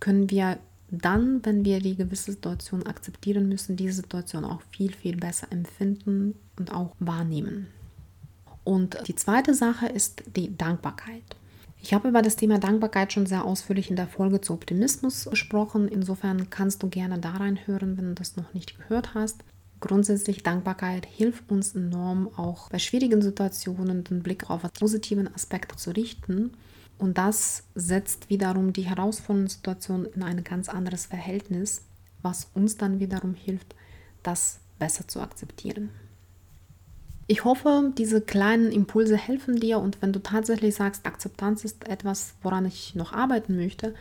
können 0.00 0.30
wir 0.30 0.58
dann, 0.90 1.44
wenn 1.44 1.64
wir 1.64 1.80
die 1.80 1.96
gewisse 1.96 2.32
Situation 2.32 2.86
akzeptieren 2.86 3.48
müssen, 3.48 3.76
diese 3.76 3.94
Situation 3.94 4.44
auch 4.44 4.62
viel, 4.70 4.92
viel 4.92 5.16
besser 5.16 5.48
empfinden 5.50 6.34
und 6.58 6.72
auch 6.72 6.96
wahrnehmen. 6.98 7.68
Und 8.64 8.98
die 9.06 9.14
zweite 9.14 9.54
Sache 9.54 9.86
ist 9.86 10.22
die 10.36 10.56
Dankbarkeit. 10.56 11.36
Ich 11.80 11.94
habe 11.94 12.08
über 12.08 12.22
das 12.22 12.36
Thema 12.36 12.58
Dankbarkeit 12.58 13.12
schon 13.12 13.26
sehr 13.26 13.44
ausführlich 13.44 13.88
in 13.88 13.96
der 13.96 14.08
Folge 14.08 14.40
zu 14.40 14.52
Optimismus 14.52 15.26
gesprochen. 15.30 15.88
Insofern 15.88 16.50
kannst 16.50 16.82
du 16.82 16.88
gerne 16.88 17.18
da 17.18 17.32
reinhören, 17.32 17.96
wenn 17.96 18.06
du 18.06 18.14
das 18.14 18.36
noch 18.36 18.52
nicht 18.52 18.78
gehört 18.78 19.14
hast. 19.14 19.44
Grundsätzlich 19.80 20.42
Dankbarkeit 20.42 21.06
hilft 21.06 21.50
uns 21.52 21.76
enorm, 21.76 22.28
auch 22.36 22.68
bei 22.68 22.80
schwierigen 22.80 23.22
Situationen 23.22 24.02
den 24.02 24.24
Blick 24.24 24.50
auf 24.50 24.62
positiven 24.72 25.32
Aspekte 25.32 25.76
zu 25.76 25.92
richten. 25.92 26.50
Und 26.98 27.16
das 27.16 27.62
setzt 27.76 28.28
wiederum 28.28 28.72
die 28.72 28.82
herausfordernden 28.82 29.48
Situation 29.48 30.04
in 30.04 30.24
ein 30.24 30.42
ganz 30.42 30.68
anderes 30.68 31.06
Verhältnis, 31.06 31.84
was 32.22 32.50
uns 32.54 32.76
dann 32.76 32.98
wiederum 32.98 33.34
hilft, 33.34 33.76
das 34.24 34.58
besser 34.80 35.06
zu 35.06 35.20
akzeptieren. 35.20 35.90
Ich 37.30 37.44
hoffe, 37.44 37.92
diese 37.98 38.22
kleinen 38.22 38.72
Impulse 38.72 39.18
helfen 39.18 39.60
dir 39.60 39.80
und 39.80 40.00
wenn 40.00 40.14
du 40.14 40.22
tatsächlich 40.22 40.74
sagst, 40.74 41.04
Akzeptanz 41.04 41.62
ist 41.62 41.86
etwas, 41.86 42.32
woran 42.42 42.64
ich 42.64 42.94
noch 42.94 43.12
arbeiten 43.12 43.54
möchte, 43.54 43.94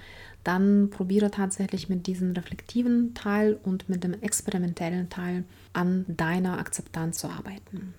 dann 0.46 0.90
probiere 0.90 1.30
tatsächlich 1.30 1.90
mit 1.90 2.08
diesem 2.08 2.32
reflektiven 2.32 3.14
Teil 3.16 3.60
und 3.62 3.90
mit 3.90 4.06
dem 4.06 4.14
experimentellen 4.22 5.10
Teil 5.10 5.44
an 5.74 6.06
deiner 6.08 6.58
Akzeptanz 6.58 7.18
zu 7.18 7.28
arbeiten. 7.28 7.94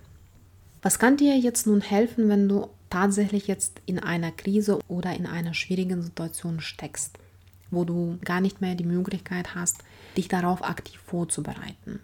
Was 0.80 0.98
kann 0.98 1.18
dir 1.18 1.36
jetzt 1.36 1.66
nun 1.66 1.82
helfen, 1.82 2.30
wenn 2.30 2.48
du 2.48 2.68
tatsächlich 2.88 3.48
jetzt 3.48 3.82
in 3.84 3.98
einer 3.98 4.32
Krise 4.32 4.78
oder 4.88 5.14
in 5.14 5.26
einer 5.26 5.52
schwierigen 5.52 6.00
Situation 6.00 6.62
steckst, 6.62 7.18
wo 7.70 7.84
du 7.84 8.18
gar 8.24 8.40
nicht 8.40 8.62
mehr 8.62 8.76
die 8.76 8.84
Möglichkeit 8.84 9.54
hast, 9.54 9.84
dich 10.16 10.28
darauf 10.28 10.64
aktiv 10.64 10.98
vorzubereiten? 11.04 12.00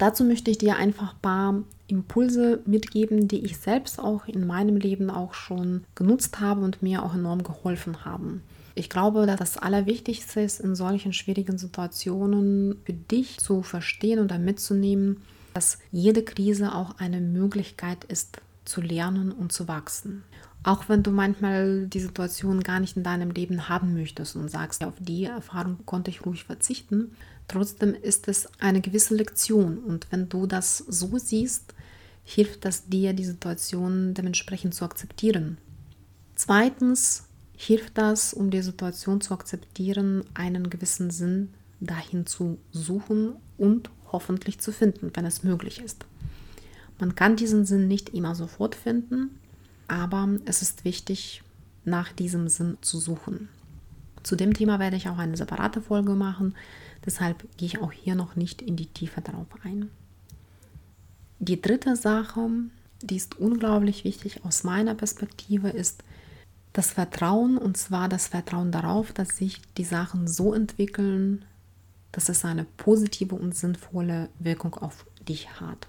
Dazu 0.00 0.24
möchte 0.24 0.50
ich 0.50 0.56
dir 0.56 0.76
einfach 0.76 1.12
ein 1.12 1.20
paar 1.20 1.62
Impulse 1.86 2.62
mitgeben, 2.64 3.28
die 3.28 3.44
ich 3.44 3.58
selbst 3.58 3.98
auch 3.98 4.26
in 4.26 4.46
meinem 4.46 4.76
Leben 4.76 5.10
auch 5.10 5.34
schon 5.34 5.84
genutzt 5.94 6.40
habe 6.40 6.62
und 6.62 6.82
mir 6.82 7.02
auch 7.02 7.14
enorm 7.14 7.42
geholfen 7.42 8.02
haben. 8.06 8.42
Ich 8.74 8.88
glaube, 8.88 9.26
dass 9.26 9.38
das 9.38 9.58
Allerwichtigste 9.58 10.40
ist, 10.40 10.58
in 10.58 10.74
solchen 10.74 11.12
schwierigen 11.12 11.58
Situationen 11.58 12.80
für 12.86 12.94
dich 12.94 13.40
zu 13.40 13.60
verstehen 13.60 14.20
und 14.20 14.34
mitzunehmen, 14.38 15.18
dass 15.52 15.78
jede 15.92 16.22
Krise 16.22 16.74
auch 16.74 16.96
eine 16.96 17.20
Möglichkeit 17.20 18.04
ist, 18.04 18.40
zu 18.64 18.80
lernen 18.80 19.32
und 19.32 19.52
zu 19.52 19.68
wachsen. 19.68 20.24
Auch 20.62 20.88
wenn 20.88 21.02
du 21.02 21.10
manchmal 21.10 21.86
die 21.86 22.00
Situation 22.00 22.62
gar 22.62 22.80
nicht 22.80 22.96
in 22.96 23.02
deinem 23.02 23.30
Leben 23.30 23.68
haben 23.68 23.94
möchtest 23.94 24.36
und 24.36 24.50
sagst, 24.50 24.84
auf 24.84 24.94
die 24.98 25.24
Erfahrung 25.24 25.78
konnte 25.86 26.10
ich 26.10 26.26
ruhig 26.26 26.44
verzichten, 26.44 27.12
trotzdem 27.48 27.94
ist 27.94 28.28
es 28.28 28.48
eine 28.58 28.82
gewisse 28.82 29.14
Lektion. 29.14 29.78
Und 29.78 30.06
wenn 30.10 30.28
du 30.28 30.46
das 30.46 30.78
so 30.78 31.16
siehst, 31.16 31.74
hilft 32.24 32.66
das 32.66 32.86
dir, 32.86 33.14
die 33.14 33.24
Situation 33.24 34.12
dementsprechend 34.12 34.74
zu 34.74 34.84
akzeptieren. 34.84 35.56
Zweitens 36.34 37.24
hilft 37.56 37.96
das, 37.96 38.34
um 38.34 38.50
die 38.50 38.62
Situation 38.62 39.20
zu 39.20 39.32
akzeptieren, 39.34 40.24
einen 40.34 40.68
gewissen 40.68 41.10
Sinn 41.10 41.50
dahin 41.80 42.26
zu 42.26 42.58
suchen 42.70 43.34
und 43.56 43.90
hoffentlich 44.12 44.58
zu 44.60 44.72
finden, 44.72 45.10
wenn 45.14 45.24
es 45.24 45.42
möglich 45.42 45.80
ist. 45.82 46.04
Man 46.98 47.14
kann 47.14 47.36
diesen 47.36 47.64
Sinn 47.64 47.88
nicht 47.88 48.10
immer 48.10 48.34
sofort 48.34 48.74
finden, 48.74 49.38
aber 49.90 50.28
es 50.44 50.62
ist 50.62 50.84
wichtig, 50.84 51.42
nach 51.84 52.12
diesem 52.12 52.48
Sinn 52.48 52.78
zu 52.80 53.00
suchen. 53.00 53.48
Zu 54.22 54.36
dem 54.36 54.54
Thema 54.54 54.78
werde 54.78 54.96
ich 54.96 55.08
auch 55.08 55.18
eine 55.18 55.36
separate 55.36 55.82
Folge 55.82 56.12
machen, 56.12 56.54
deshalb 57.04 57.44
gehe 57.56 57.66
ich 57.66 57.80
auch 57.80 57.90
hier 57.90 58.14
noch 58.14 58.36
nicht 58.36 58.62
in 58.62 58.76
die 58.76 58.86
Tiefe 58.86 59.20
darauf 59.20 59.48
ein. 59.64 59.90
Die 61.40 61.60
dritte 61.60 61.96
Sache, 61.96 62.48
die 63.02 63.16
ist 63.16 63.38
unglaublich 63.38 64.04
wichtig 64.04 64.44
aus 64.44 64.62
meiner 64.62 64.94
Perspektive, 64.94 65.70
ist, 65.70 66.04
das 66.72 66.92
Vertrauen, 66.92 67.58
und 67.58 67.76
zwar 67.76 68.08
das 68.08 68.28
Vertrauen 68.28 68.70
darauf, 68.70 69.12
dass 69.12 69.36
sich 69.36 69.60
die 69.76 69.84
Sachen 69.84 70.28
so 70.28 70.54
entwickeln, 70.54 71.44
dass 72.12 72.28
es 72.28 72.44
eine 72.44 72.64
positive 72.64 73.34
und 73.34 73.56
sinnvolle 73.56 74.28
Wirkung 74.38 74.74
auf 74.74 75.04
dich 75.28 75.60
hat. 75.60 75.88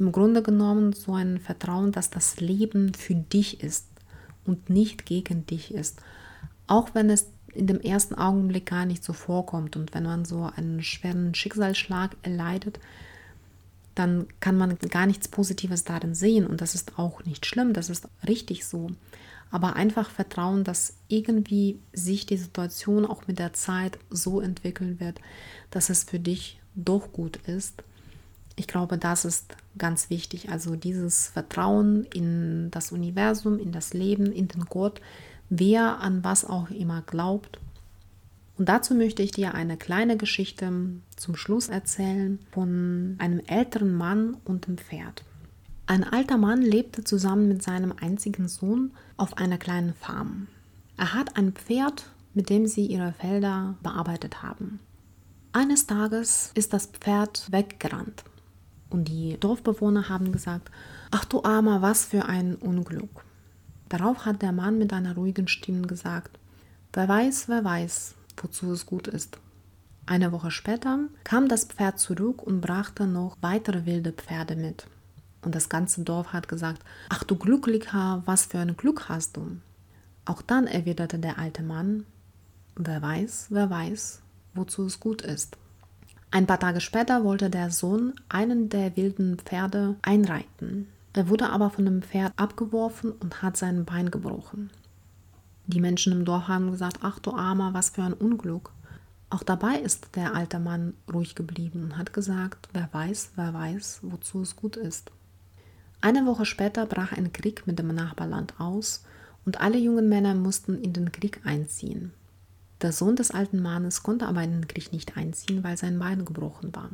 Im 0.00 0.10
Grunde 0.12 0.42
genommen 0.42 0.92
so 0.92 1.14
ein 1.14 1.38
Vertrauen, 1.38 1.92
dass 1.92 2.10
das 2.10 2.40
Leben 2.40 2.94
für 2.94 3.14
dich 3.14 3.62
ist 3.62 3.86
und 4.44 4.68
nicht 4.70 5.06
gegen 5.06 5.46
dich 5.46 5.72
ist. 5.72 6.00
Auch 6.66 6.94
wenn 6.94 7.10
es 7.10 7.28
in 7.52 7.66
dem 7.66 7.80
ersten 7.80 8.14
Augenblick 8.14 8.66
gar 8.66 8.86
nicht 8.86 9.04
so 9.04 9.12
vorkommt 9.12 9.76
und 9.76 9.94
wenn 9.94 10.04
man 10.04 10.24
so 10.24 10.50
einen 10.56 10.82
schweren 10.82 11.34
Schicksalsschlag 11.34 12.16
erleidet, 12.22 12.80
dann 13.94 14.26
kann 14.40 14.56
man 14.56 14.78
gar 14.78 15.06
nichts 15.06 15.28
Positives 15.28 15.84
darin 15.84 16.14
sehen 16.14 16.46
und 16.46 16.60
das 16.60 16.74
ist 16.74 16.98
auch 16.98 17.24
nicht 17.24 17.44
schlimm, 17.44 17.72
das 17.72 17.90
ist 17.90 18.08
richtig 18.26 18.64
so 18.64 18.88
aber 19.50 19.74
einfach 19.74 20.10
vertrauen, 20.10 20.64
dass 20.64 20.94
irgendwie 21.08 21.80
sich 21.92 22.26
die 22.26 22.36
Situation 22.36 23.04
auch 23.04 23.26
mit 23.26 23.38
der 23.38 23.52
Zeit 23.52 23.98
so 24.08 24.40
entwickeln 24.40 25.00
wird, 25.00 25.20
dass 25.70 25.90
es 25.90 26.04
für 26.04 26.20
dich 26.20 26.60
doch 26.74 27.12
gut 27.12 27.36
ist. 27.48 27.82
Ich 28.60 28.66
glaube, 28.66 28.98
das 28.98 29.24
ist 29.24 29.56
ganz 29.78 30.10
wichtig. 30.10 30.50
Also 30.50 30.76
dieses 30.76 31.28
Vertrauen 31.28 32.04
in 32.12 32.70
das 32.70 32.92
Universum, 32.92 33.58
in 33.58 33.72
das 33.72 33.94
Leben, 33.94 34.32
in 34.32 34.48
den 34.48 34.66
Gott, 34.66 35.00
wer 35.48 36.00
an 36.00 36.22
was 36.24 36.44
auch 36.44 36.68
immer 36.68 37.00
glaubt. 37.00 37.58
Und 38.58 38.68
dazu 38.68 38.94
möchte 38.94 39.22
ich 39.22 39.30
dir 39.30 39.54
eine 39.54 39.78
kleine 39.78 40.18
Geschichte 40.18 40.70
zum 41.16 41.36
Schluss 41.36 41.70
erzählen 41.70 42.38
von 42.50 43.16
einem 43.16 43.40
älteren 43.46 43.94
Mann 43.94 44.36
und 44.44 44.66
dem 44.66 44.76
Pferd. 44.76 45.24
Ein 45.86 46.04
alter 46.04 46.36
Mann 46.36 46.60
lebte 46.60 47.02
zusammen 47.02 47.48
mit 47.48 47.62
seinem 47.62 47.94
einzigen 47.98 48.46
Sohn 48.46 48.90
auf 49.16 49.38
einer 49.38 49.56
kleinen 49.56 49.94
Farm. 49.94 50.48
Er 50.98 51.14
hat 51.14 51.38
ein 51.38 51.52
Pferd, 51.52 52.10
mit 52.34 52.50
dem 52.50 52.66
sie 52.66 52.84
ihre 52.84 53.14
Felder 53.14 53.76
bearbeitet 53.82 54.42
haben. 54.42 54.80
Eines 55.52 55.86
Tages 55.86 56.52
ist 56.54 56.74
das 56.74 56.88
Pferd 56.88 57.50
weggerannt 57.50 58.22
und 58.90 59.08
die 59.08 59.38
Dorfbewohner 59.38 60.08
haben 60.08 60.32
gesagt, 60.32 60.70
ach 61.10 61.24
du 61.24 61.42
armer, 61.44 61.80
was 61.80 62.04
für 62.04 62.26
ein 62.26 62.56
Unglück. 62.56 63.24
Darauf 63.88 64.24
hat 64.26 64.42
der 64.42 64.52
Mann 64.52 64.78
mit 64.78 64.92
einer 64.92 65.14
ruhigen 65.14 65.48
Stimme 65.48 65.86
gesagt, 65.86 66.38
wer 66.92 67.08
weiß, 67.08 67.48
wer 67.48 67.64
weiß, 67.64 68.14
wozu 68.36 68.72
es 68.72 68.86
gut 68.86 69.08
ist. 69.08 69.38
Eine 70.06 70.32
Woche 70.32 70.50
später 70.50 70.98
kam 71.24 71.48
das 71.48 71.64
Pferd 71.64 71.98
zurück 71.98 72.42
und 72.42 72.60
brachte 72.60 73.06
noch 73.06 73.36
weitere 73.40 73.86
wilde 73.86 74.12
Pferde 74.12 74.56
mit. 74.56 74.86
Und 75.42 75.54
das 75.54 75.68
ganze 75.68 76.02
Dorf 76.02 76.32
hat 76.32 76.48
gesagt, 76.48 76.82
ach 77.08 77.24
du 77.24 77.36
Glücklicher, 77.36 78.22
was 78.26 78.46
für 78.46 78.58
ein 78.58 78.76
Glück 78.76 79.08
hast 79.08 79.36
du. 79.36 79.58
Auch 80.24 80.42
dann 80.42 80.66
erwiderte 80.66 81.18
der 81.18 81.38
alte 81.38 81.62
Mann, 81.62 82.04
wer 82.76 83.00
weiß, 83.00 83.46
wer 83.50 83.70
weiß, 83.70 84.20
wozu 84.54 84.84
es 84.84 85.00
gut 85.00 85.22
ist. 85.22 85.56
Ein 86.32 86.46
paar 86.46 86.60
Tage 86.60 86.80
später 86.80 87.24
wollte 87.24 87.50
der 87.50 87.70
Sohn 87.70 88.14
einen 88.28 88.68
der 88.68 88.96
wilden 88.96 89.38
Pferde 89.38 89.96
einreiten. 90.02 90.86
Er 91.12 91.28
wurde 91.28 91.50
aber 91.50 91.70
von 91.70 91.84
dem 91.84 92.02
Pferd 92.02 92.32
abgeworfen 92.36 93.10
und 93.12 93.42
hat 93.42 93.56
sein 93.56 93.84
Bein 93.84 94.12
gebrochen. 94.12 94.70
Die 95.66 95.80
Menschen 95.80 96.12
im 96.12 96.24
Dorf 96.24 96.46
haben 96.46 96.70
gesagt, 96.70 96.98
ach 97.02 97.18
du 97.18 97.32
Armer, 97.32 97.74
was 97.74 97.90
für 97.90 98.02
ein 98.02 98.12
Unglück. 98.12 98.70
Auch 99.28 99.42
dabei 99.42 99.78
ist 99.78 100.14
der 100.14 100.34
alte 100.34 100.60
Mann 100.60 100.94
ruhig 101.12 101.34
geblieben 101.34 101.84
und 101.84 101.98
hat 101.98 102.12
gesagt, 102.12 102.68
wer 102.72 102.88
weiß, 102.92 103.32
wer 103.34 103.52
weiß, 103.52 104.00
wozu 104.02 104.42
es 104.42 104.54
gut 104.54 104.76
ist. 104.76 105.10
Eine 106.00 106.26
Woche 106.26 106.46
später 106.46 106.86
brach 106.86 107.12
ein 107.12 107.32
Krieg 107.32 107.66
mit 107.66 107.78
dem 107.78 107.88
Nachbarland 107.88 108.54
aus 108.58 109.04
und 109.44 109.60
alle 109.60 109.78
jungen 109.78 110.08
Männer 110.08 110.34
mussten 110.34 110.80
in 110.80 110.92
den 110.92 111.12
Krieg 111.12 111.40
einziehen. 111.44 112.12
Der 112.82 112.92
Sohn 112.92 113.14
des 113.16 113.30
alten 113.30 113.60
Mannes 113.60 114.02
konnte 114.02 114.26
aber 114.26 114.42
in 114.42 114.52
den 114.52 114.68
Krieg 114.68 114.92
nicht 114.92 115.16
einziehen, 115.16 115.62
weil 115.62 115.76
sein 115.76 115.98
Bein 115.98 116.24
gebrochen 116.24 116.74
war. 116.74 116.90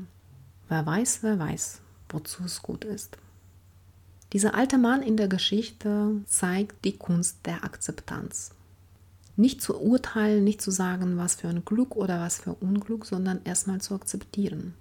Wer 0.69 0.85
weiß, 0.85 1.23
wer 1.23 1.39
weiß, 1.39 1.81
wozu 2.09 2.45
es 2.45 2.63
gut 2.63 2.85
ist. 2.85 3.19
Dieser 4.33 4.55
alte 4.55 4.79
Mann 4.79 5.03
in 5.03 5.17
der 5.17 5.29
Geschichte 5.29 6.21
zeigt 6.27 6.85
die 6.85 6.97
Kunst 6.97 7.39
der 7.47 7.63
Akzeptanz. 7.63 8.51
Nicht 9.37 9.63
zu 9.63 9.81
urteilen, 9.81 10.43
nicht 10.43 10.61
zu 10.61 10.73
sagen, 10.73 11.19
was 11.19 11.37
für 11.37 11.49
ein 11.49 11.65
Glück 11.65 11.95
oder 11.95 12.21
was 12.21 12.39
für 12.39 12.55
Unglück, 12.55 13.05
sondern 13.05 13.41
erstmal 13.45 13.81
zu 13.81 13.95
akzeptieren. 13.95 14.75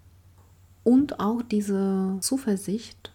Und 0.83 1.19
auch 1.19 1.43
diese 1.43 2.17
Zuversicht, 2.21 3.11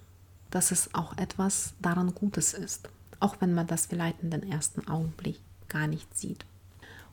dass 0.50 0.70
es 0.70 0.94
auch 0.94 1.16
etwas 1.16 1.72
daran 1.80 2.14
Gutes 2.14 2.54
ist, 2.54 2.88
auch 3.18 3.36
wenn 3.40 3.54
man 3.54 3.66
das 3.66 3.86
vielleicht 3.86 4.22
in 4.22 4.30
den 4.30 4.48
ersten 4.48 4.86
Augenblick 4.86 5.40
gar 5.68 5.86
nicht 5.86 6.16
sieht. 6.16 6.44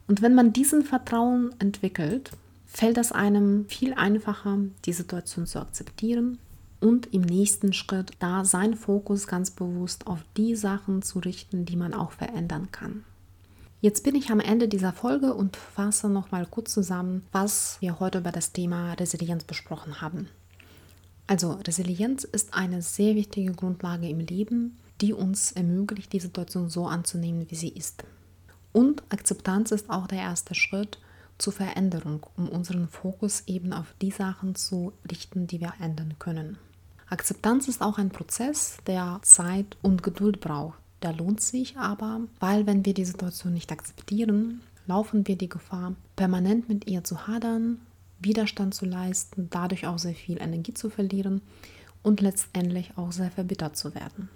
Und 0.07 0.21
wenn 0.21 0.33
man 0.33 0.53
diesen 0.53 0.83
Vertrauen 0.83 1.53
entwickelt, 1.59 2.31
fällt 2.65 2.97
es 2.97 3.11
einem 3.11 3.67
viel 3.67 3.93
einfacher, 3.93 4.57
die 4.85 4.93
Situation 4.93 5.45
zu 5.45 5.59
akzeptieren 5.59 6.37
und 6.79 7.13
im 7.13 7.21
nächsten 7.21 7.73
Schritt 7.73 8.11
da 8.19 8.45
seinen 8.45 8.75
Fokus 8.75 9.27
ganz 9.27 9.51
bewusst 9.51 10.07
auf 10.07 10.19
die 10.37 10.55
Sachen 10.55 11.01
zu 11.01 11.19
richten, 11.19 11.65
die 11.65 11.75
man 11.75 11.93
auch 11.93 12.11
verändern 12.11 12.69
kann. 12.71 13.03
Jetzt 13.79 14.03
bin 14.03 14.15
ich 14.15 14.31
am 14.31 14.39
Ende 14.39 14.67
dieser 14.67 14.91
Folge 14.91 15.33
und 15.33 15.55
fasse 15.55 16.09
noch 16.09 16.31
mal 16.31 16.45
kurz 16.45 16.73
zusammen, 16.73 17.23
was 17.31 17.77
wir 17.79 17.99
heute 17.99 18.19
über 18.19 18.31
das 18.31 18.51
Thema 18.51 18.93
Resilienz 18.93 19.43
besprochen 19.43 20.01
haben. 20.01 20.27
Also 21.27 21.51
Resilienz 21.51 22.23
ist 22.23 22.53
eine 22.53 22.81
sehr 22.81 23.15
wichtige 23.15 23.51
Grundlage 23.53 24.09
im 24.09 24.19
Leben, 24.19 24.77
die 25.01 25.13
uns 25.13 25.51
ermöglicht, 25.51 26.11
die 26.13 26.19
Situation 26.19 26.69
so 26.69 26.87
anzunehmen, 26.87 27.45
wie 27.49 27.55
sie 27.55 27.69
ist. 27.69 28.03
Und 28.71 29.03
Akzeptanz 29.09 29.71
ist 29.71 29.89
auch 29.89 30.07
der 30.07 30.19
erste 30.19 30.55
Schritt 30.55 30.99
zur 31.37 31.53
Veränderung, 31.53 32.25
um 32.35 32.49
unseren 32.49 32.87
Fokus 32.87 33.43
eben 33.47 33.73
auf 33.73 33.93
die 34.01 34.11
Sachen 34.11 34.55
zu 34.55 34.93
richten, 35.09 35.47
die 35.47 35.61
wir 35.61 35.73
ändern 35.79 36.15
können. 36.19 36.57
Akzeptanz 37.09 37.67
ist 37.67 37.81
auch 37.81 37.97
ein 37.97 38.09
Prozess, 38.09 38.77
der 38.85 39.19
Zeit 39.21 39.77
und 39.81 40.03
Geduld 40.03 40.39
braucht. 40.41 40.77
Der 41.01 41.13
lohnt 41.13 41.41
sich 41.41 41.77
aber, 41.77 42.21
weil 42.39 42.65
wenn 42.65 42.85
wir 42.85 42.93
die 42.93 43.05
Situation 43.05 43.53
nicht 43.53 43.71
akzeptieren, 43.71 44.61
laufen 44.87 45.27
wir 45.27 45.37
die 45.37 45.49
Gefahr, 45.49 45.95
permanent 46.15 46.67
mit 46.69 46.87
ihr 46.87 47.03
zu 47.03 47.27
hadern, 47.27 47.79
Widerstand 48.19 48.73
zu 48.73 48.85
leisten, 48.85 49.47
dadurch 49.51 49.85
auch 49.85 49.99
sehr 49.99 50.15
viel 50.15 50.41
Energie 50.41 50.73
zu 50.73 50.89
verlieren 50.89 51.41
und 52.01 52.19
letztendlich 52.19 52.97
auch 52.97 53.11
sehr 53.11 53.29
verbittert 53.29 53.77
zu 53.77 53.93
werden. 53.93 54.29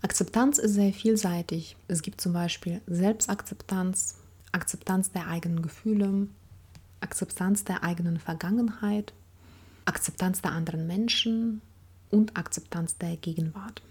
Akzeptanz 0.00 0.58
ist 0.58 0.74
sehr 0.74 0.92
vielseitig. 0.92 1.76
Es 1.88 2.02
gibt 2.02 2.20
zum 2.20 2.32
Beispiel 2.32 2.80
Selbstakzeptanz, 2.86 4.16
Akzeptanz 4.52 5.10
der 5.10 5.26
eigenen 5.26 5.60
Gefühle, 5.60 6.28
Akzeptanz 7.00 7.64
der 7.64 7.82
eigenen 7.82 8.18
Vergangenheit, 8.18 9.12
Akzeptanz 9.84 10.40
der 10.40 10.52
anderen 10.52 10.86
Menschen 10.86 11.62
und 12.10 12.36
Akzeptanz 12.36 12.96
der 12.98 13.16
Gegenwart. 13.16 13.82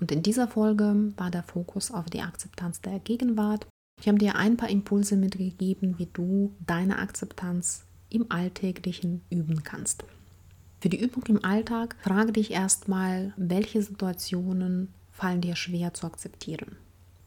Und 0.00 0.10
in 0.10 0.22
dieser 0.22 0.48
Folge 0.48 1.12
war 1.16 1.30
der 1.30 1.42
Fokus 1.42 1.90
auf 1.90 2.06
die 2.06 2.22
Akzeptanz 2.22 2.80
der 2.80 2.98
Gegenwart. 2.98 3.66
Ich 4.00 4.08
habe 4.08 4.18
dir 4.18 4.36
ein 4.36 4.56
paar 4.56 4.70
Impulse 4.70 5.16
mitgegeben, 5.16 5.98
wie 5.98 6.08
du 6.12 6.52
deine 6.66 6.98
Akzeptanz 6.98 7.84
im 8.08 8.30
Alltäglichen 8.30 9.22
üben 9.30 9.62
kannst. 9.62 10.04
Für 10.80 10.88
die 10.88 11.00
Übung 11.00 11.24
im 11.28 11.44
Alltag 11.44 11.94
frage 12.02 12.32
dich 12.32 12.50
erstmal, 12.50 13.32
welche 13.36 13.82
Situationen 13.82 14.92
fallen 15.22 15.40
dir 15.40 15.54
schwer 15.54 15.94
zu 15.94 16.04
akzeptieren. 16.04 16.74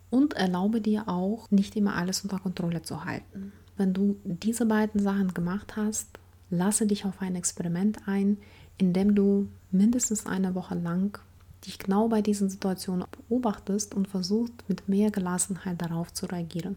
Und 0.10 0.34
erlaube 0.34 0.81
dir 0.81 1.08
auch, 1.08 1.49
nicht 1.49 1.77
immer 1.77 1.95
alles 1.95 2.21
unter 2.21 2.39
Kontrolle 2.39 2.81
zu 2.81 3.05
halten. 3.05 3.53
Wenn 3.77 3.93
du 3.93 4.17
diese 4.25 4.65
beiden 4.65 4.99
Sachen 4.99 5.34
gemacht 5.34 5.77
hast, 5.77 6.10
lasse 6.49 6.88
dich 6.88 7.05
auf 7.05 7.21
ein 7.21 7.38
Experiment 7.38 7.99
ein, 8.05 8.38
in 8.77 8.91
dem 8.91 9.15
du 9.15 9.47
mindestens 9.71 10.25
eine 10.25 10.55
Woche 10.55 10.75
lang 10.75 11.17
dich 11.65 11.79
genau 11.79 12.10
bei 12.10 12.21
diesen 12.21 12.49
Situationen 12.49 13.05
beobachtest 13.29 13.95
und 13.95 14.10
versuchst 14.10 14.67
mit 14.67 14.89
mehr 14.89 15.10
Gelassenheit 15.10 15.81
darauf 15.81 16.12
zu 16.12 16.25
reagieren. 16.25 16.75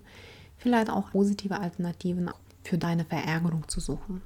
Vielleicht 0.56 0.88
auch 0.88 1.10
positive 1.10 1.58
Alternativen 1.58 2.30
für 2.62 2.78
deine 2.78 3.04
Verärgerung 3.04 3.66
zu 3.66 3.80
suchen. 3.80 4.22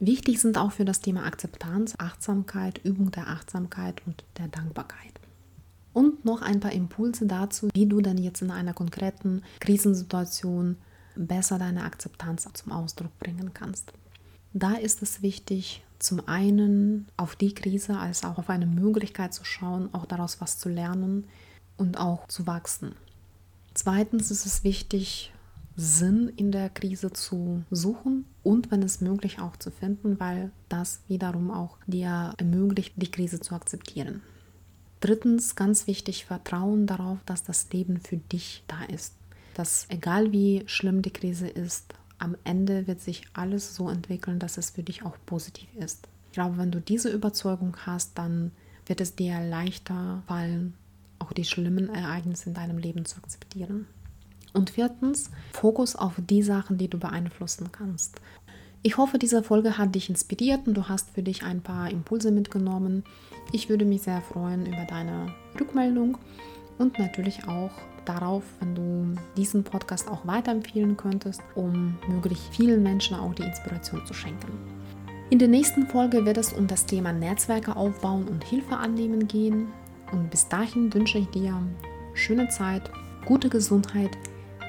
Wichtig 0.00 0.38
sind 0.38 0.58
auch 0.58 0.72
für 0.72 0.84
das 0.84 1.00
Thema 1.00 1.24
Akzeptanz, 1.24 1.94
Achtsamkeit, 1.96 2.84
Übung 2.84 3.10
der 3.10 3.28
Achtsamkeit 3.28 4.02
und 4.04 4.22
der 4.36 4.48
Dankbarkeit. 4.48 5.21
Und 5.92 6.24
noch 6.24 6.42
ein 6.42 6.60
paar 6.60 6.72
Impulse 6.72 7.26
dazu, 7.26 7.68
wie 7.74 7.86
du 7.86 8.00
dann 8.00 8.18
jetzt 8.18 8.42
in 8.42 8.50
einer 8.50 8.72
konkreten 8.72 9.42
Krisensituation 9.60 10.76
besser 11.16 11.58
deine 11.58 11.84
Akzeptanz 11.84 12.48
zum 12.54 12.72
Ausdruck 12.72 13.18
bringen 13.18 13.52
kannst. 13.52 13.92
Da 14.54 14.74
ist 14.74 15.02
es 15.02 15.22
wichtig, 15.22 15.82
zum 15.98 16.26
einen 16.26 17.06
auf 17.16 17.36
die 17.36 17.54
Krise 17.54 17.98
als 17.98 18.24
auch 18.24 18.38
auf 18.38 18.50
eine 18.50 18.66
Möglichkeit 18.66 19.32
zu 19.32 19.44
schauen, 19.44 19.92
auch 19.92 20.06
daraus 20.06 20.40
was 20.40 20.58
zu 20.58 20.68
lernen 20.68 21.24
und 21.76 21.98
auch 21.98 22.26
zu 22.28 22.46
wachsen. 22.46 22.94
Zweitens 23.74 24.30
ist 24.30 24.44
es 24.44 24.64
wichtig, 24.64 25.32
Sinn 25.76 26.30
in 26.36 26.52
der 26.52 26.68
Krise 26.68 27.12
zu 27.12 27.62
suchen 27.70 28.26
und 28.42 28.70
wenn 28.70 28.82
es 28.82 29.00
möglich 29.00 29.40
auch 29.40 29.56
zu 29.56 29.70
finden, 29.70 30.20
weil 30.20 30.50
das 30.68 31.00
wiederum 31.08 31.50
auch 31.50 31.78
dir 31.86 32.34
ermöglicht, 32.36 32.92
die 32.96 33.10
Krise 33.10 33.40
zu 33.40 33.54
akzeptieren. 33.54 34.22
Drittens, 35.02 35.56
ganz 35.56 35.88
wichtig, 35.88 36.26
Vertrauen 36.26 36.86
darauf, 36.86 37.18
dass 37.26 37.42
das 37.42 37.72
Leben 37.72 37.98
für 37.98 38.18
dich 38.18 38.62
da 38.68 38.84
ist. 38.84 39.16
Dass 39.54 39.86
egal 39.88 40.30
wie 40.30 40.62
schlimm 40.66 41.02
die 41.02 41.12
Krise 41.12 41.48
ist, 41.48 41.92
am 42.20 42.36
Ende 42.44 42.86
wird 42.86 43.00
sich 43.00 43.24
alles 43.32 43.74
so 43.74 43.88
entwickeln, 43.88 44.38
dass 44.38 44.58
es 44.58 44.70
für 44.70 44.84
dich 44.84 45.04
auch 45.04 45.16
positiv 45.26 45.68
ist. 45.74 46.06
Ich 46.28 46.34
glaube, 46.34 46.56
wenn 46.56 46.70
du 46.70 46.80
diese 46.80 47.10
Überzeugung 47.10 47.76
hast, 47.84 48.16
dann 48.16 48.52
wird 48.86 49.00
es 49.00 49.16
dir 49.16 49.40
leichter 49.40 50.22
fallen, 50.28 50.74
auch 51.18 51.32
die 51.32 51.44
schlimmen 51.44 51.92
Ereignisse 51.92 52.50
in 52.50 52.54
deinem 52.54 52.78
Leben 52.78 53.04
zu 53.04 53.16
akzeptieren. 53.16 53.88
Und 54.52 54.70
viertens, 54.70 55.30
Fokus 55.52 55.96
auf 55.96 56.14
die 56.18 56.44
Sachen, 56.44 56.78
die 56.78 56.88
du 56.88 56.98
beeinflussen 56.98 57.72
kannst. 57.72 58.20
Ich 58.84 58.96
hoffe, 58.96 59.18
diese 59.18 59.44
Folge 59.44 59.78
hat 59.78 59.94
dich 59.94 60.10
inspiriert 60.10 60.66
und 60.66 60.74
du 60.74 60.88
hast 60.88 61.10
für 61.10 61.22
dich 61.22 61.44
ein 61.44 61.62
paar 61.62 61.88
Impulse 61.88 62.32
mitgenommen. 62.32 63.04
Ich 63.52 63.68
würde 63.68 63.84
mich 63.84 64.02
sehr 64.02 64.20
freuen 64.20 64.66
über 64.66 64.84
deine 64.88 65.32
Rückmeldung 65.58 66.18
und 66.78 66.98
natürlich 66.98 67.46
auch 67.46 67.70
darauf, 68.04 68.42
wenn 68.58 68.74
du 68.74 69.20
diesen 69.36 69.62
Podcast 69.62 70.08
auch 70.08 70.26
weiterempfehlen 70.26 70.96
könntest, 70.96 71.42
um 71.54 71.96
möglichst 72.08 72.48
vielen 72.48 72.82
Menschen 72.82 73.16
auch 73.16 73.32
die 73.34 73.44
Inspiration 73.44 74.04
zu 74.04 74.14
schenken. 74.14 74.50
In 75.30 75.38
der 75.38 75.48
nächsten 75.48 75.86
Folge 75.86 76.26
wird 76.26 76.38
es 76.38 76.52
um 76.52 76.66
das 76.66 76.84
Thema 76.84 77.12
Netzwerke 77.12 77.76
aufbauen 77.76 78.26
und 78.26 78.42
Hilfe 78.42 78.76
annehmen 78.76 79.28
gehen. 79.28 79.68
Und 80.10 80.28
bis 80.30 80.48
dahin 80.48 80.92
wünsche 80.92 81.18
ich 81.18 81.28
dir 81.28 81.56
schöne 82.14 82.48
Zeit, 82.48 82.90
gute 83.26 83.48
Gesundheit, 83.48 84.10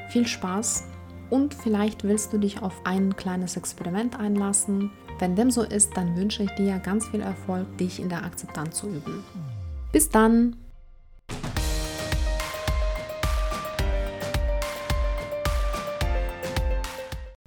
viel 0.09 0.27
Spaß 0.27 0.83
und 1.33 1.55
vielleicht 1.55 2.03
willst 2.03 2.31
du 2.31 2.37
dich 2.37 2.61
auf 2.61 2.81
ein 2.83 3.15
kleines 3.15 3.57
Experiment 3.57 4.19
einlassen. 4.19 4.91
Wenn 5.17 5.35
dem 5.35 5.49
so 5.49 5.63
ist, 5.63 5.97
dann 5.97 6.15
wünsche 6.15 6.43
ich 6.43 6.51
dir 6.51 6.77
ganz 6.77 7.07
viel 7.07 7.21
Erfolg, 7.21 7.75
dich 7.79 7.99
in 7.99 8.07
der 8.07 8.23
Akzeptanz 8.23 8.77
zu 8.77 8.87
üben. 8.87 9.23
Bis 9.91 10.09
dann! 10.09 10.55